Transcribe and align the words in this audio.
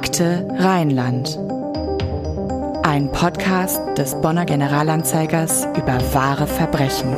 Akte 0.00 0.46
Rheinland. 0.56 1.36
Ein 2.84 3.10
Podcast 3.10 3.80
des 3.98 4.14
Bonner 4.20 4.46
Generalanzeigers 4.46 5.66
über 5.76 5.98
wahre 6.14 6.46
Verbrechen. 6.46 7.16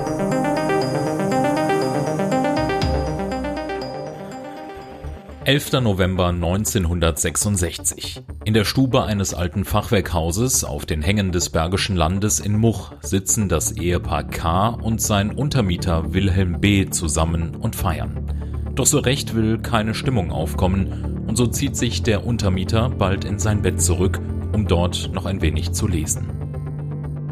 Elfter 5.45 5.82
November 5.82 6.29
1966. 6.29 8.22
In 8.47 8.54
der 8.54 8.65
Stube 8.65 9.04
eines 9.04 9.35
alten 9.35 9.67
Fachwerkhauses 9.67 10.65
auf 10.65 10.87
den 10.87 11.03
Hängen 11.03 11.33
des 11.33 11.51
Bergischen 11.51 11.97
Landes 11.97 12.40
in 12.40 12.56
Much 12.56 12.92
sitzen 13.03 13.51
das 13.51 13.72
Ehepaar 13.72 14.24
K. 14.24 14.69
und 14.69 15.03
sein 15.03 15.33
Untermieter 15.33 16.15
Wilhelm 16.15 16.62
B. 16.62 16.88
zusammen 16.88 17.56
und 17.56 17.77
feiern. 17.77 18.73
Doch 18.74 18.87
so 18.87 19.01
recht 19.01 19.34
will 19.34 19.59
keine 19.59 19.92
Stimmung 19.92 20.30
aufkommen 20.33 21.09
und 21.30 21.37
so 21.37 21.47
zieht 21.47 21.77
sich 21.77 22.02
der 22.02 22.27
Untermieter 22.27 22.91
bald 22.91 23.25
in 23.25 23.39
sein 23.39 23.62
Bett 23.62 23.80
zurück, 23.80 24.19
um 24.52 24.66
dort 24.66 25.12
noch 25.15 25.27
ein 25.27 25.41
wenig 25.41 25.70
zu 25.70 25.87
lesen. 25.87 26.27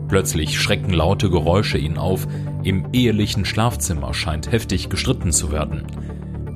Plötzlich 0.07 0.61
schrecken 0.61 0.93
laute 0.93 1.29
Geräusche 1.29 1.79
ihn 1.79 1.99
auf, 1.99 2.29
im 2.63 2.91
ehelichen 2.93 3.45
Schlafzimmer 3.45 4.15
scheint 4.15 4.53
heftig 4.53 4.89
gestritten 4.89 5.33
zu 5.33 5.51
werden. 5.51 5.83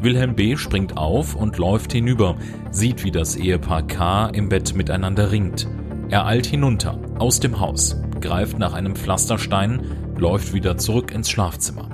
Wilhelm 0.01 0.37
B. 0.37 0.57
springt 0.57 0.97
auf 0.97 1.35
und 1.35 1.59
läuft 1.59 1.91
hinüber, 1.91 2.37
sieht, 2.71 3.03
wie 3.03 3.11
das 3.11 3.35
Ehepaar 3.35 3.89
K. 3.89 4.27
im 4.27 4.49
Bett 4.49 4.77
miteinander 4.77 5.33
ringt. 5.33 5.67
Er 6.11 6.27
eilt 6.27 6.47
hinunter, 6.47 7.01
aus 7.19 7.41
dem 7.41 7.59
Haus, 7.59 7.97
greift 8.21 8.61
nach 8.61 8.73
einem 8.73 8.95
Pflasterstein, 8.95 9.83
läuft 10.17 10.55
wieder 10.55 10.79
zurück 10.79 11.11
ins 11.11 11.29
Schlafzimmer. 11.29 11.89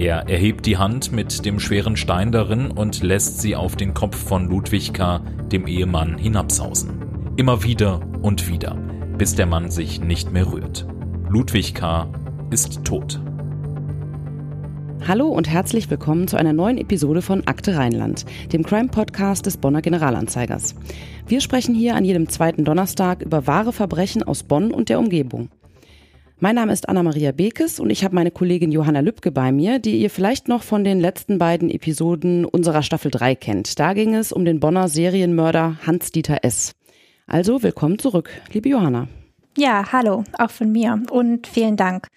Er 0.00 0.30
erhebt 0.30 0.64
die 0.64 0.78
Hand 0.78 1.12
mit 1.12 1.44
dem 1.44 1.60
schweren 1.60 1.94
Stein 1.94 2.32
darin 2.32 2.70
und 2.70 3.02
lässt 3.02 3.42
sie 3.42 3.54
auf 3.54 3.76
den 3.76 3.92
Kopf 3.92 4.16
von 4.16 4.48
Ludwig 4.48 4.94
K., 4.94 5.20
dem 5.52 5.66
Ehemann, 5.66 6.16
hinabsausen. 6.16 7.34
Immer 7.36 7.64
wieder 7.64 8.00
und 8.22 8.48
wieder, 8.48 8.78
bis 9.18 9.34
der 9.34 9.44
Mann 9.44 9.70
sich 9.70 10.00
nicht 10.00 10.32
mehr 10.32 10.50
rührt. 10.50 10.86
Ludwig 11.28 11.74
K. 11.74 12.08
ist 12.50 12.82
tot. 12.82 13.20
Hallo 15.06 15.28
und 15.28 15.50
herzlich 15.50 15.90
willkommen 15.90 16.28
zu 16.28 16.38
einer 16.38 16.54
neuen 16.54 16.78
Episode 16.78 17.20
von 17.20 17.46
Akte 17.46 17.76
Rheinland, 17.76 18.24
dem 18.54 18.62
Crime-Podcast 18.62 19.44
des 19.44 19.58
Bonner 19.58 19.82
Generalanzeigers. 19.82 20.76
Wir 21.26 21.42
sprechen 21.42 21.74
hier 21.74 21.94
an 21.94 22.06
jedem 22.06 22.26
zweiten 22.30 22.64
Donnerstag 22.64 23.20
über 23.20 23.46
wahre 23.46 23.74
Verbrechen 23.74 24.22
aus 24.22 24.44
Bonn 24.44 24.70
und 24.70 24.88
der 24.88 24.98
Umgebung. 24.98 25.50
Mein 26.42 26.54
Name 26.54 26.72
ist 26.72 26.88
Anna-Maria 26.88 27.32
Bekes 27.32 27.78
und 27.80 27.90
ich 27.90 28.02
habe 28.02 28.14
meine 28.14 28.30
Kollegin 28.30 28.72
Johanna 28.72 29.00
Lübke 29.00 29.30
bei 29.30 29.52
mir, 29.52 29.78
die 29.78 30.00
ihr 30.00 30.08
vielleicht 30.08 30.48
noch 30.48 30.62
von 30.62 30.84
den 30.84 30.98
letzten 30.98 31.36
beiden 31.36 31.68
Episoden 31.68 32.46
unserer 32.46 32.82
Staffel 32.82 33.10
3 33.10 33.34
kennt. 33.34 33.78
Da 33.78 33.92
ging 33.92 34.14
es 34.14 34.32
um 34.32 34.46
den 34.46 34.58
Bonner 34.58 34.88
Serienmörder 34.88 35.76
Hans-Dieter 35.86 36.42
S. 36.42 36.72
Also 37.26 37.62
willkommen 37.62 37.98
zurück, 37.98 38.30
liebe 38.54 38.70
Johanna. 38.70 39.06
Ja, 39.58 39.92
hallo, 39.92 40.24
auch 40.38 40.50
von 40.50 40.72
mir 40.72 41.02
und 41.10 41.46
vielen 41.46 41.76
Dank. 41.76 42.08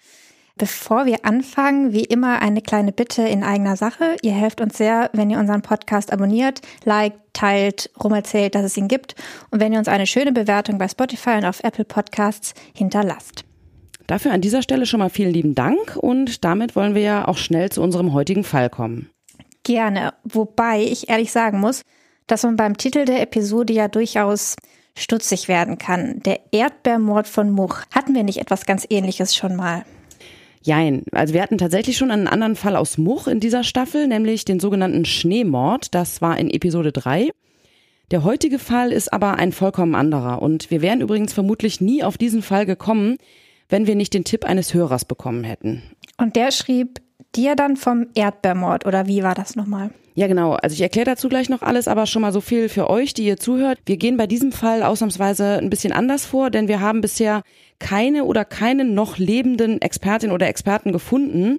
Bevor 0.56 1.04
wir 1.04 1.26
anfangen, 1.26 1.92
wie 1.92 2.04
immer 2.04 2.40
eine 2.40 2.62
kleine 2.62 2.92
Bitte 2.92 3.28
in 3.28 3.44
eigener 3.44 3.76
Sache. 3.76 4.16
Ihr 4.22 4.32
helft 4.32 4.62
uns 4.62 4.78
sehr, 4.78 5.10
wenn 5.12 5.28
ihr 5.28 5.38
unseren 5.38 5.60
Podcast 5.60 6.10
abonniert, 6.14 6.62
liked, 6.86 7.18
teilt, 7.34 7.90
rumerzählt, 8.02 8.54
dass 8.54 8.64
es 8.64 8.78
ihn 8.78 8.88
gibt 8.88 9.16
und 9.50 9.60
wenn 9.60 9.74
ihr 9.74 9.78
uns 9.78 9.88
eine 9.88 10.06
schöne 10.06 10.32
Bewertung 10.32 10.78
bei 10.78 10.88
Spotify 10.88 11.36
und 11.36 11.44
auf 11.44 11.62
Apple 11.62 11.84
Podcasts 11.84 12.54
hinterlasst. 12.72 13.44
Dafür 14.06 14.32
an 14.32 14.40
dieser 14.40 14.62
Stelle 14.62 14.86
schon 14.86 15.00
mal 15.00 15.08
vielen 15.08 15.32
lieben 15.32 15.54
Dank 15.54 15.96
und 15.96 16.44
damit 16.44 16.76
wollen 16.76 16.94
wir 16.94 17.02
ja 17.02 17.28
auch 17.28 17.38
schnell 17.38 17.70
zu 17.70 17.82
unserem 17.82 18.12
heutigen 18.12 18.44
Fall 18.44 18.68
kommen. 18.68 19.10
Gerne, 19.62 20.12
wobei 20.24 20.82
ich 20.82 21.08
ehrlich 21.08 21.32
sagen 21.32 21.58
muss, 21.58 21.82
dass 22.26 22.42
man 22.42 22.56
beim 22.56 22.76
Titel 22.76 23.06
der 23.06 23.22
Episode 23.22 23.72
ja 23.72 23.88
durchaus 23.88 24.56
stutzig 24.96 25.48
werden 25.48 25.78
kann. 25.78 26.20
Der 26.20 26.40
Erdbeermord 26.52 27.26
von 27.26 27.50
Much. 27.50 27.82
Hatten 27.94 28.14
wir 28.14 28.22
nicht 28.22 28.38
etwas 28.38 28.66
ganz 28.66 28.86
ähnliches 28.88 29.34
schon 29.34 29.56
mal? 29.56 29.84
Jein. 30.62 31.02
Also 31.12 31.34
wir 31.34 31.42
hatten 31.42 31.58
tatsächlich 31.58 31.96
schon 31.96 32.10
einen 32.10 32.28
anderen 32.28 32.56
Fall 32.56 32.76
aus 32.76 32.96
Much 32.96 33.26
in 33.26 33.40
dieser 33.40 33.64
Staffel, 33.64 34.06
nämlich 34.06 34.44
den 34.44 34.60
sogenannten 34.60 35.04
Schneemord. 35.04 35.94
Das 35.94 36.22
war 36.22 36.38
in 36.38 36.50
Episode 36.50 36.92
3. 36.92 37.30
Der 38.10 38.22
heutige 38.22 38.58
Fall 38.58 38.92
ist 38.92 39.12
aber 39.12 39.34
ein 39.34 39.52
vollkommen 39.52 39.94
anderer. 39.94 40.40
Und 40.40 40.70
wir 40.70 40.80
wären 40.80 41.00
übrigens 41.00 41.32
vermutlich 41.32 41.80
nie 41.80 42.02
auf 42.02 42.16
diesen 42.16 42.42
Fall 42.42 42.64
gekommen, 42.64 43.16
wenn 43.68 43.86
wir 43.86 43.96
nicht 43.96 44.14
den 44.14 44.24
Tipp 44.24 44.44
eines 44.44 44.74
Hörers 44.74 45.04
bekommen 45.04 45.44
hätten. 45.44 45.82
Und 46.18 46.36
der 46.36 46.50
schrieb 46.50 47.00
dir 47.34 47.56
dann 47.56 47.76
vom 47.76 48.06
Erdbeermord 48.14 48.86
oder 48.86 49.06
wie 49.06 49.22
war 49.22 49.34
das 49.34 49.56
nochmal? 49.56 49.90
Ja, 50.16 50.28
genau. 50.28 50.52
Also 50.52 50.74
ich 50.74 50.80
erkläre 50.80 51.06
dazu 51.06 51.28
gleich 51.28 51.48
noch 51.48 51.62
alles, 51.62 51.88
aber 51.88 52.06
schon 52.06 52.22
mal 52.22 52.32
so 52.32 52.40
viel 52.40 52.68
für 52.68 52.88
euch, 52.88 53.14
die 53.14 53.24
ihr 53.24 53.36
zuhört. 53.36 53.80
Wir 53.84 53.96
gehen 53.96 54.16
bei 54.16 54.28
diesem 54.28 54.52
Fall 54.52 54.84
ausnahmsweise 54.84 55.58
ein 55.58 55.70
bisschen 55.70 55.92
anders 55.92 56.24
vor, 56.24 56.50
denn 56.50 56.68
wir 56.68 56.80
haben 56.80 57.00
bisher 57.00 57.42
keine 57.80 58.24
oder 58.24 58.44
keinen 58.44 58.94
noch 58.94 59.18
lebenden 59.18 59.82
Expertin 59.82 60.30
oder 60.30 60.46
Experten 60.46 60.92
gefunden. 60.92 61.58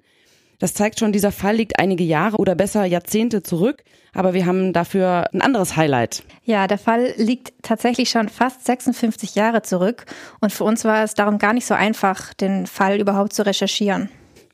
Das 0.60 0.74
zeigt 0.74 1.00
schon, 1.00 1.12
dieser 1.12 1.32
Fall 1.32 1.56
liegt 1.56 1.80
einige 1.80 2.04
Jahre 2.04 2.38
oder 2.38 2.56
besser 2.56 2.86
Jahrzehnte 2.86 3.44
zurück, 3.44 3.84
aber 4.14 4.34
wir 4.34 4.46
haben 4.46 4.72
dafür 4.72 5.26
ein 5.34 5.42
anderes 5.42 5.76
Highlight. 5.76 6.24
Ja, 6.44 6.68
der 6.68 6.78
Fall 6.78 7.14
liegt 7.18 7.54
tatsächlich 7.62 8.10
schon 8.10 8.30
fast 8.30 8.66
56 8.66 9.36
Jahre 9.36 9.62
zurück 9.62 10.06
und 10.40 10.52
für 10.52 10.64
uns 10.64 10.86
war 10.86 11.04
es 11.04 11.14
darum 11.14 11.38
gar 11.38 11.54
nicht 11.54 11.66
so 11.66 11.74
einfach, 11.74 12.34
den 12.34 12.68
Fall 12.68 13.00
überhaupt 13.00 13.34
zu 13.34 13.46
recherchieren. 13.46 14.10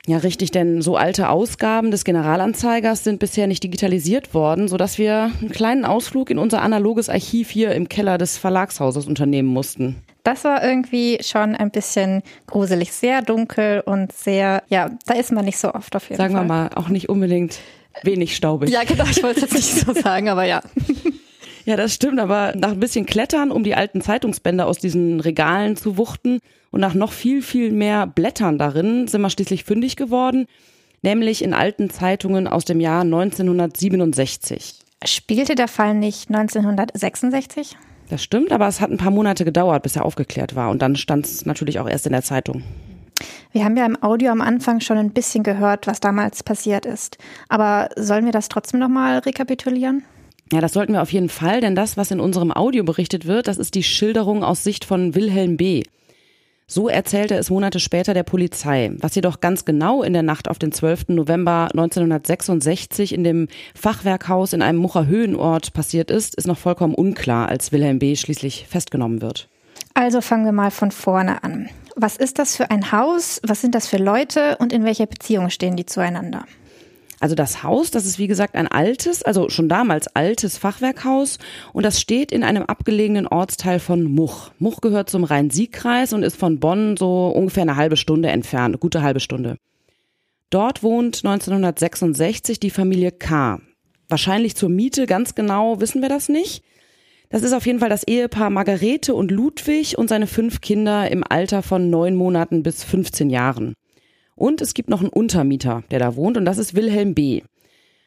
Ja, 0.08 0.18
richtig, 0.18 0.50
denn 0.50 0.82
so 0.82 0.96
alte 0.96 1.30
Ausgaben 1.30 1.92
des 1.92 2.04
Generalanzeigers 2.04 3.04
sind 3.04 3.20
bisher 3.20 3.46
nicht 3.46 3.64
digitalisiert 3.64 4.34
worden, 4.34 4.68
sodass 4.68 4.98
wir 4.98 5.32
einen 5.40 5.52
kleinen 5.52 5.86
Ausflug 5.86 6.32
in 6.32 6.40
unser 6.40 6.64
analoges 6.64 7.08
Archiv 7.08 7.52
hier 7.52 7.74
im 7.76 7.88
Keller 7.88 8.18
des 8.18 8.40
Verlagshauses 8.40 9.06
unternehmen 9.06 9.50
mussten. 9.50 10.02
Das 10.24 10.44
war 10.44 10.64
irgendwie 10.64 11.18
schon 11.22 11.56
ein 11.56 11.72
bisschen 11.72 12.22
gruselig, 12.48 12.92
sehr 12.92 13.22
dunkel 13.22 13.82
und 13.86 14.12
sehr, 14.12 14.64
ja, 14.70 14.90
da 15.06 15.16
ist 15.16 15.32
man 15.32 15.46
nicht 15.46 15.58
so 15.58 15.74
oft 15.74 15.96
auf 15.96 16.10
jeden 16.10 16.18
Sagen 16.18 16.34
Fall. 16.34 16.44
wir 16.44 16.48
mal, 16.48 16.70
auch 16.76 16.90
nicht 16.90 17.10
unbedingt 17.10 17.60
wenig 18.04 18.36
staubig. 18.36 18.70
Ja, 18.70 18.84
genau, 18.84 19.06
ich 19.06 19.24
wollte 19.24 19.46
es 19.46 19.52
jetzt 19.52 19.54
nicht 19.54 19.86
so 19.86 19.94
sagen, 20.02 20.30
aber 20.30 20.44
ja. 20.44 20.62
Ja, 21.66 21.76
das 21.76 21.94
stimmt, 21.94 22.20
aber 22.20 22.54
nach 22.56 22.72
ein 22.72 22.80
bisschen 22.80 23.06
Klettern, 23.06 23.52
um 23.52 23.64
die 23.64 23.76
alten 23.76 24.02
Zeitungsbänder 24.02 24.68
aus 24.68 24.80
diesen 24.80 25.20
Regalen 25.20 25.76
zu 25.76 25.98
wuchten 25.98 26.40
und 26.72 26.82
nach 26.82 26.94
noch 26.94 27.12
viel, 27.12 27.42
viel 27.42 27.72
mehr 27.72 28.08
Blättern 28.08 28.58
darin 28.58 29.08
sind 29.08 29.22
wir 29.22 29.30
schließlich 29.30 29.64
fündig 29.64 29.96
geworden, 29.96 30.48
nämlich 31.02 31.44
in 31.44 31.54
alten 31.54 31.90
Zeitungen 31.90 32.48
aus 32.48 32.66
dem 32.66 32.80
Jahr 32.80 33.02
1967. 33.02 34.76
Spielte 35.06 35.56
der 35.56 35.68
Fall 35.68 35.94
nicht 35.94 36.30
1966? 36.30 37.76
Das 38.12 38.22
stimmt, 38.22 38.52
aber 38.52 38.68
es 38.68 38.82
hat 38.82 38.92
ein 38.92 38.98
paar 38.98 39.10
Monate 39.10 39.46
gedauert, 39.46 39.84
bis 39.84 39.96
er 39.96 40.04
aufgeklärt 40.04 40.54
war 40.54 40.70
und 40.70 40.82
dann 40.82 40.98
stand 40.98 41.26
es 41.26 41.46
natürlich 41.46 41.80
auch 41.80 41.88
erst 41.88 42.06
in 42.06 42.12
der 42.12 42.24
Zeitung. 42.24 42.62
Wir 43.54 43.64
haben 43.64 43.78
ja 43.78 43.86
im 43.86 44.04
Audio 44.04 44.32
am 44.32 44.42
Anfang 44.42 44.82
schon 44.82 44.98
ein 44.98 45.12
bisschen 45.12 45.44
gehört, 45.44 45.88
was 45.88 46.02
damals 46.02 46.44
passiert 46.44 46.86
ist. 46.86 47.18
Aber 47.48 47.88
sollen 47.96 48.26
wir 48.26 48.34
das 48.34 48.50
trotzdem 48.50 48.82
nochmal 48.82 49.20
rekapitulieren? 49.20 50.04
Ja, 50.52 50.60
das 50.60 50.74
sollten 50.74 50.92
wir 50.92 51.02
auf 51.02 51.14
jeden 51.14 51.30
Fall, 51.30 51.62
denn 51.62 51.74
das, 51.74 51.96
was 51.96 52.12
in 52.12 52.20
unserem 52.20 52.52
Audio 52.52 52.84
berichtet 52.84 53.28
wird, 53.28 53.48
das 53.48 53.58
ist 53.58 53.76
die 53.76 53.84
Schilderung 53.84 54.44
aus 54.44 54.66
Sicht 54.66 54.84
von 54.84 55.16
Wilhelm 55.16 55.56
B. 55.56 55.84
So 56.74 56.88
erzählte 56.88 57.36
es 57.36 57.50
Monate 57.50 57.82
später 57.82 58.14
der 58.14 58.24
Polizei. 58.24 58.94
Was 59.00 59.14
jedoch 59.14 59.42
ganz 59.42 59.66
genau 59.66 60.04
in 60.04 60.14
der 60.14 60.24
Nacht 60.24 60.48
auf 60.48 60.58
den 60.58 60.72
12. 60.72 61.10
November 61.10 61.68
1966 61.72 63.14
in 63.14 63.26
dem 63.26 63.50
Fachwerkhaus 63.76 64.54
in 64.54 64.62
einem 64.62 64.80
Mucher 64.80 65.06
Höhenort 65.06 65.74
passiert 65.74 66.10
ist, 66.10 66.34
ist 66.36 66.48
noch 66.48 66.58
vollkommen 66.58 66.96
unklar, 66.96 67.50
als 67.50 67.74
Wilhelm 67.74 68.00
B. 68.00 68.16
schließlich 68.16 68.68
festgenommen 68.70 69.22
wird. 69.22 69.50
Also 69.96 70.22
fangen 70.22 70.46
wir 70.46 70.54
mal 70.54 70.72
von 70.72 70.92
vorne 70.92 71.44
an. 71.44 71.68
Was 71.98 72.16
ist 72.16 72.40
das 72.40 72.56
für 72.56 72.72
ein 72.72 72.94
Haus? 72.94 73.42
Was 73.46 73.60
sind 73.60 73.76
das 73.76 73.88
für 73.88 73.98
Leute 73.98 74.56
und 74.60 74.72
in 74.72 74.86
welcher 74.86 75.08
Beziehung 75.08 75.50
stehen 75.50 75.76
die 75.76 75.86
zueinander? 75.86 76.46
Also 77.22 77.36
das 77.36 77.62
Haus, 77.62 77.92
das 77.92 78.08
ist 78.08 78.18
wie 78.18 78.26
gesagt 78.26 78.56
ein 78.56 78.68
altes, 78.68 79.22
also 79.22 79.48
schon 79.50 79.70
damals 79.70 80.08
altes 80.08 80.58
Fachwerkhaus 80.58 81.38
und 81.72 81.84
das 81.86 82.02
steht 82.02 82.32
in 82.32 82.44
einem 82.44 82.64
abgelegenen 82.64 83.28
Ortsteil 83.28 83.78
von 83.80 84.04
Much. 84.04 84.50
Much 84.58 84.82
gehört 84.82 85.12
zum 85.12 85.24
Rhein-Sieg-Kreis 85.24 86.14
und 86.14 86.24
ist 86.24 86.36
von 86.36 86.60
Bonn 86.60 86.98
so 86.98 87.28
ungefähr 87.28 87.62
eine 87.62 87.76
halbe 87.76 87.96
Stunde 87.96 88.30
entfernt, 88.30 88.80
gute 88.80 89.04
halbe 89.04 89.20
Stunde. 89.20 89.58
Dort 90.50 90.82
wohnt 90.82 91.24
1966 91.24 92.60
die 92.60 92.72
Familie 92.72 93.12
K. 93.12 93.62
Wahrscheinlich 94.10 94.56
zur 94.56 94.70
Miete, 94.70 95.06
ganz 95.06 95.36
genau 95.36 95.80
wissen 95.80 96.02
wir 96.02 96.10
das 96.10 96.28
nicht. 96.28 96.64
Das 97.30 97.44
ist 97.44 97.54
auf 97.54 97.68
jeden 97.68 97.80
Fall 97.80 97.90
das 97.90 98.04
Ehepaar 98.04 98.50
Margarete 98.50 99.14
und 99.14 99.30
Ludwig 99.30 99.96
und 99.96 100.10
seine 100.10 100.26
fünf 100.26 100.60
Kinder 100.60 101.10
im 101.12 101.24
Alter 101.24 101.62
von 101.62 101.92
neun 101.92 102.16
Monaten 102.16 102.64
bis 102.64 102.84
15 102.84 103.30
Jahren. 103.30 103.76
Und 104.42 104.60
es 104.60 104.74
gibt 104.74 104.90
noch 104.90 105.02
einen 105.02 105.10
Untermieter, 105.10 105.84
der 105.92 106.00
da 106.00 106.16
wohnt, 106.16 106.36
und 106.36 106.46
das 106.46 106.58
ist 106.58 106.74
Wilhelm 106.74 107.14
B. 107.14 107.44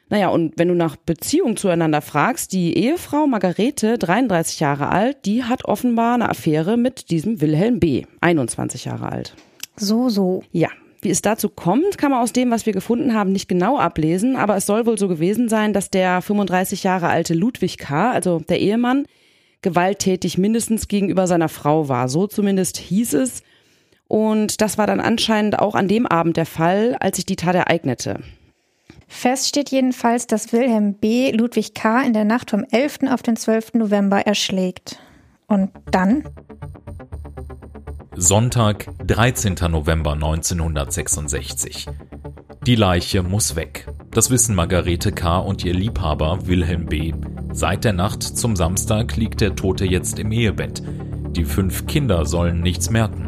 Naja, 0.08 0.30
und 0.30 0.58
wenn 0.58 0.66
du 0.66 0.74
nach 0.74 0.96
Beziehung 0.96 1.56
zueinander 1.56 2.00
fragst, 2.00 2.52
die 2.52 2.76
Ehefrau 2.76 3.28
Margarete, 3.28 3.98
33 3.98 4.58
Jahre 4.58 4.88
alt, 4.88 5.26
die 5.26 5.44
hat 5.44 5.64
offenbar 5.64 6.14
eine 6.14 6.28
Affäre 6.28 6.76
mit 6.76 7.10
diesem 7.10 7.40
Wilhelm 7.40 7.78
B., 7.78 8.02
21 8.20 8.84
Jahre 8.84 9.12
alt. 9.12 9.36
So, 9.76 10.08
so. 10.08 10.42
Ja. 10.50 10.70
Wie 11.02 11.10
es 11.10 11.22
dazu 11.22 11.48
kommt, 11.48 11.98
kann 11.98 12.10
man 12.10 12.20
aus 12.20 12.32
dem, 12.32 12.50
was 12.50 12.66
wir 12.66 12.72
gefunden 12.72 13.14
haben, 13.14 13.30
nicht 13.30 13.48
genau 13.48 13.78
ablesen, 13.78 14.34
aber 14.34 14.56
es 14.56 14.66
soll 14.66 14.86
wohl 14.86 14.98
so 14.98 15.06
gewesen 15.06 15.48
sein, 15.48 15.72
dass 15.72 15.88
der 15.88 16.20
35 16.20 16.82
Jahre 16.82 17.06
alte 17.06 17.34
Ludwig 17.34 17.78
K., 17.78 18.10
also 18.10 18.40
der 18.40 18.58
Ehemann, 18.58 19.06
gewalttätig 19.62 20.36
mindestens 20.36 20.88
gegenüber 20.88 21.28
seiner 21.28 21.48
Frau 21.48 21.88
war. 21.88 22.08
So 22.08 22.26
zumindest 22.26 22.76
hieß 22.78 23.14
es. 23.14 23.44
Und 24.14 24.60
das 24.60 24.78
war 24.78 24.86
dann 24.86 25.00
anscheinend 25.00 25.58
auch 25.58 25.74
an 25.74 25.88
dem 25.88 26.06
Abend 26.06 26.36
der 26.36 26.46
Fall, 26.46 26.96
als 27.00 27.16
sich 27.16 27.26
die 27.26 27.34
Tat 27.34 27.56
ereignete. 27.56 28.20
Fest 29.08 29.48
steht 29.48 29.72
jedenfalls, 29.72 30.28
dass 30.28 30.52
Wilhelm 30.52 30.94
B. 30.94 31.32
Ludwig 31.32 31.74
K. 31.74 32.00
in 32.02 32.12
der 32.12 32.24
Nacht 32.24 32.50
vom 32.50 32.64
11. 32.70 33.10
auf 33.10 33.24
den 33.24 33.34
12. 33.34 33.74
November 33.74 34.24
erschlägt. 34.24 35.00
Und 35.48 35.72
dann? 35.90 36.22
Sonntag, 38.14 38.86
13. 39.04 39.56
November 39.68 40.12
1966. 40.12 41.88
Die 42.68 42.76
Leiche 42.76 43.24
muss 43.24 43.56
weg. 43.56 43.88
Das 44.12 44.30
wissen 44.30 44.54
Margarete 44.54 45.10
K. 45.10 45.38
und 45.38 45.64
ihr 45.64 45.74
Liebhaber 45.74 46.46
Wilhelm 46.46 46.86
B. 46.86 47.12
Seit 47.52 47.82
der 47.82 47.94
Nacht 47.94 48.22
zum 48.22 48.54
Samstag 48.54 49.16
liegt 49.16 49.40
der 49.40 49.56
Tote 49.56 49.84
jetzt 49.84 50.20
im 50.20 50.30
Ehebett. 50.30 50.84
Die 51.34 51.44
fünf 51.44 51.88
Kinder 51.88 52.26
sollen 52.26 52.60
nichts 52.60 52.90
merken. 52.90 53.23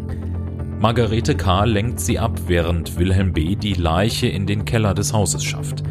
Margarete 0.78 1.34
K. 1.34 1.64
lenkt 1.64 2.00
sie 2.00 2.18
ab, 2.18 2.38
während 2.48 2.98
Wilhelm 2.98 3.32
B. 3.32 3.56
die 3.56 3.72
Leiche 3.72 4.26
in 4.26 4.46
den 4.46 4.66
Keller 4.66 4.92
des 4.92 5.14
Hauses 5.14 5.42
schafft. 5.42 5.82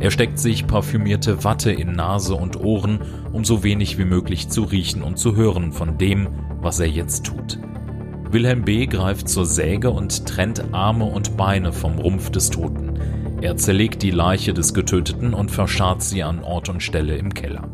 Er 0.00 0.10
steckt 0.10 0.40
sich 0.40 0.66
parfümierte 0.66 1.44
Watte 1.44 1.70
in 1.70 1.92
Nase 1.92 2.34
und 2.34 2.56
Ohren, 2.56 2.98
um 3.32 3.44
so 3.44 3.62
wenig 3.62 3.98
wie 3.98 4.04
möglich 4.04 4.48
zu 4.48 4.64
riechen 4.64 5.02
und 5.02 5.16
zu 5.16 5.36
hören 5.36 5.70
von 5.70 5.96
dem, 5.96 6.28
was 6.60 6.80
er 6.80 6.88
jetzt 6.88 7.24
tut. 7.24 7.60
Wilhelm 8.32 8.64
B. 8.64 8.86
greift 8.86 9.28
zur 9.28 9.46
Säge 9.46 9.90
und 9.90 10.26
trennt 10.26 10.74
Arme 10.74 11.04
und 11.04 11.36
Beine 11.36 11.72
vom 11.72 12.00
Rumpf 12.00 12.30
des 12.30 12.50
Toten. 12.50 12.98
Er 13.42 13.56
zerlegt 13.56 14.02
die 14.02 14.10
Leiche 14.10 14.52
des 14.52 14.74
Getöteten 14.74 15.34
und 15.34 15.52
verscharrt 15.52 16.02
sie 16.02 16.24
an 16.24 16.42
Ort 16.42 16.68
und 16.68 16.82
Stelle 16.82 17.14
im 17.14 17.32
Keller. 17.32 17.68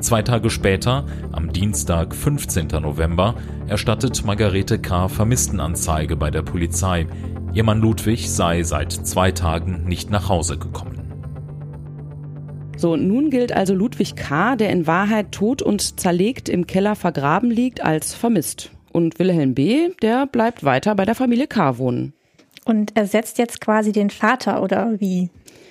Zwei 0.00 0.22
Tage 0.22 0.48
später, 0.48 1.04
am 1.30 1.52
Dienstag, 1.52 2.14
15. 2.14 2.68
November, 2.80 3.34
erstattet 3.68 4.24
Margarete 4.24 4.78
K. 4.78 5.08
Vermisstenanzeige 5.08 6.16
bei 6.16 6.30
der 6.30 6.40
Polizei. 6.40 7.06
Ihr 7.52 7.64
Mann 7.64 7.80
Ludwig 7.80 8.30
sei 8.30 8.62
seit 8.62 8.92
zwei 8.92 9.30
Tagen 9.30 9.84
nicht 9.84 10.10
nach 10.10 10.30
Hause 10.30 10.56
gekommen. 10.56 11.00
So, 12.78 12.96
nun 12.96 13.28
gilt 13.28 13.52
also 13.52 13.74
Ludwig 13.74 14.16
K., 14.16 14.56
der 14.56 14.70
in 14.70 14.86
Wahrheit 14.86 15.32
tot 15.32 15.60
und 15.60 16.00
zerlegt 16.00 16.48
im 16.48 16.66
Keller 16.66 16.96
vergraben 16.96 17.50
liegt, 17.50 17.82
als 17.82 18.14
vermisst. 18.14 18.70
Und 18.92 19.18
Wilhelm 19.18 19.54
B., 19.54 19.90
der 20.00 20.26
bleibt 20.26 20.64
weiter 20.64 20.94
bei 20.94 21.04
der 21.04 21.14
Familie 21.14 21.46
K. 21.46 21.76
wohnen. 21.76 22.14
Und 22.64 22.96
ersetzt 22.96 23.36
jetzt 23.36 23.60
quasi 23.60 23.92
den 23.92 24.08
Vater 24.08 24.62
oder 24.62 24.98
wie? 24.98 25.28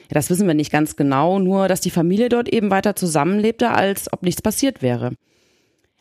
Ja, 0.10 0.16
das 0.16 0.30
wissen 0.30 0.48
wir 0.48 0.56
nicht 0.56 0.72
ganz 0.72 0.96
genau, 0.96 1.38
nur 1.40 1.68
dass 1.68 1.82
die 1.82 1.92
Familie 1.92 2.30
dort 2.30 2.50
eben 2.50 2.72
weiter 2.72 2.96
zusammenlebte, 2.96 3.70
als 3.70 4.12
ob 4.12 4.24
nichts 4.24 4.42
passiert 4.42 4.82
wäre. 4.82 5.14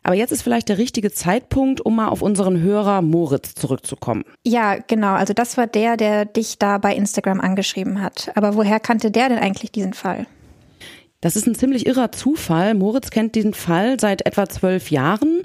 Aber 0.01 0.15
jetzt 0.15 0.31
ist 0.31 0.41
vielleicht 0.41 0.69
der 0.69 0.77
richtige 0.77 1.11
Zeitpunkt, 1.11 1.81
um 1.81 1.97
mal 1.97 2.07
auf 2.07 2.21
unseren 2.21 2.61
Hörer 2.61 3.01
Moritz 3.01 3.53
zurückzukommen. 3.53 4.23
Ja, 4.45 4.77
genau. 4.87 5.13
Also 5.13 5.33
das 5.33 5.57
war 5.57 5.67
der, 5.67 5.97
der 5.97 6.25
dich 6.25 6.57
da 6.57 6.77
bei 6.77 6.95
Instagram 6.95 7.39
angeschrieben 7.41 8.01
hat. 8.01 8.31
Aber 8.35 8.55
woher 8.55 8.79
kannte 8.79 9.11
der 9.11 9.29
denn 9.29 9.37
eigentlich 9.37 9.71
diesen 9.71 9.93
Fall? 9.93 10.25
Das 11.21 11.35
ist 11.35 11.47
ein 11.47 11.55
ziemlich 11.55 11.85
irrer 11.85 12.11
Zufall. 12.11 12.73
Moritz 12.73 13.09
kennt 13.11 13.35
diesen 13.35 13.53
Fall 13.53 13.99
seit 13.99 14.25
etwa 14.25 14.47
zwölf 14.47 14.89
Jahren. 14.89 15.43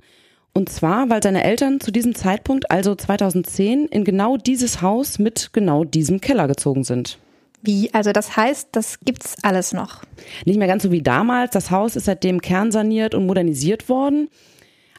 Und 0.54 0.68
zwar, 0.68 1.10
weil 1.10 1.20
seine 1.20 1.42
Eltern 1.42 1.80
zu 1.80 1.90
diesem 1.90 2.14
Zeitpunkt, 2.14 2.70
also 2.70 2.94
2010, 2.94 3.86
in 3.86 4.04
genau 4.04 4.36
dieses 4.36 4.80
Haus 4.80 5.18
mit 5.18 5.50
genau 5.52 5.82
diesem 5.82 6.20
Keller 6.20 6.46
gezogen 6.46 6.84
sind. 6.84 7.18
Wie? 7.64 7.92
Also 7.94 8.12
das 8.12 8.36
heißt, 8.36 8.68
das 8.72 9.00
gibt's 9.00 9.36
alles 9.42 9.72
noch? 9.72 10.02
Nicht 10.44 10.58
mehr 10.58 10.68
ganz 10.68 10.82
so 10.82 10.92
wie 10.92 11.02
damals. 11.02 11.52
Das 11.52 11.70
Haus 11.70 11.96
ist 11.96 12.04
seitdem 12.04 12.42
kernsaniert 12.42 13.14
und 13.14 13.26
modernisiert 13.26 13.88
worden. 13.88 14.28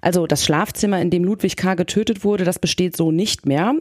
Also 0.02 0.26
das 0.26 0.44
Schlafzimmer, 0.44 1.00
in 1.00 1.12
dem 1.12 1.24
Ludwig 1.24 1.58
K. 1.58 1.76
getötet 1.76 2.24
wurde, 2.24 2.44
das 2.44 2.58
besteht 2.58 2.98
so 2.98 3.12
nicht 3.12 3.46
mehr. 3.46 3.76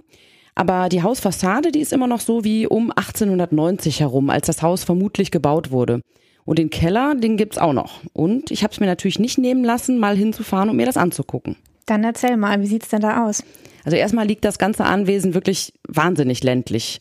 Aber 0.55 0.89
die 0.91 1.03
Hausfassade, 1.03 1.73
die 1.73 1.81
ist 1.81 1.95
immer 1.95 2.07
noch 2.07 2.21
so 2.21 2.45
wie 2.45 2.67
um 2.67 2.91
1890 2.91 4.01
herum, 4.01 4.29
als 4.29 4.47
das 4.47 4.63
Haus 4.63 4.85
vermutlich 4.85 5.31
gebaut 5.31 5.71
wurde. 5.71 6.03
Und 6.45 6.59
den 6.59 6.69
Keller, 6.69 7.15
den 7.15 7.39
gibt's 7.39 7.59
auch 7.59 7.73
noch. 7.73 8.01
Und 8.13 8.51
ich 8.51 8.63
habe 8.63 8.73
es 8.73 8.81
mir 8.81 8.87
natürlich 8.87 9.19
nicht 9.19 9.39
nehmen 9.39 9.65
lassen, 9.65 9.99
mal 9.99 10.17
hinzufahren 10.17 10.69
und 10.69 10.77
mir 10.77 10.87
das 10.87 10.99
anzugucken. 10.99 11.57
Dann 11.87 12.05
erzähl 12.05 12.37
mal, 12.37 12.61
wie 12.61 12.67
sieht's 12.67 12.89
denn 12.89 13.01
da 13.01 13.27
aus? 13.27 13.43
Also 13.85 13.97
erstmal 13.97 14.27
liegt 14.27 14.45
das 14.45 14.59
ganze 14.59 14.85
Anwesen 14.85 15.35
wirklich 15.35 15.73
wahnsinnig 15.89 16.43
ländlich. 16.43 17.01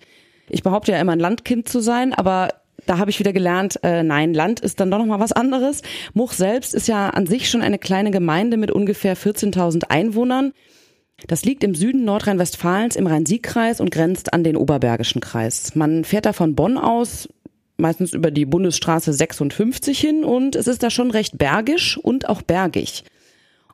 Ich 0.54 0.64
behaupte 0.64 0.92
ja 0.92 1.00
immer 1.00 1.14
ein 1.14 1.20
Landkind 1.20 1.68
zu 1.68 1.80
sein, 1.80 2.14
aber 2.14 2.50
da 2.86 2.98
habe 2.98 3.10
ich 3.10 3.20
wieder 3.20 3.34
gelernt, 3.34 3.80
äh, 3.84 4.04
nein, 4.04 4.34
Land 4.34 4.60
ist 4.60 4.80
dann 4.80 4.92
doch 4.92 5.00
noch 5.00 5.06
mal 5.06 5.20
was 5.20 5.32
anderes. 5.32 5.82
Much 6.14 6.34
selbst 6.34 6.74
ist 6.74 6.88
ja 6.88 7.10
an 7.10 7.26
sich 7.26 7.50
schon 7.50 7.62
eine 7.62 7.80
kleine 7.80 8.12
Gemeinde 8.12 8.58
mit 8.58 8.72
ungefähr 8.72 9.18
14.000 9.18 9.86
Einwohnern. 9.90 10.54
Das 11.28 11.46
liegt 11.46 11.64
im 11.64 11.74
Süden 11.74 12.04
Nordrhein-Westfalens 12.06 12.96
im 12.96 13.08
Rhein-Sieg-Kreis 13.08 13.80
und 13.80 13.92
grenzt 13.92 14.34
an 14.34 14.44
den 14.44 14.58
Oberbergischen 14.58 15.22
Kreis. 15.22 15.76
Man 15.76 16.04
fährt 16.04 16.26
da 16.26 16.34
von 16.34 16.56
Bonn 16.56 16.78
aus 16.78 17.30
meistens 17.78 18.14
über 18.14 18.30
die 18.30 18.46
Bundesstraße 18.46 19.12
56 19.14 20.00
hin 20.00 20.24
und 20.24 20.56
es 20.56 20.68
ist 20.68 20.84
da 20.84 20.90
schon 20.90 21.12
recht 21.12 21.38
bergisch 21.38 21.98
und 21.98 22.30
auch 22.30 22.42
bergig. 22.42 23.04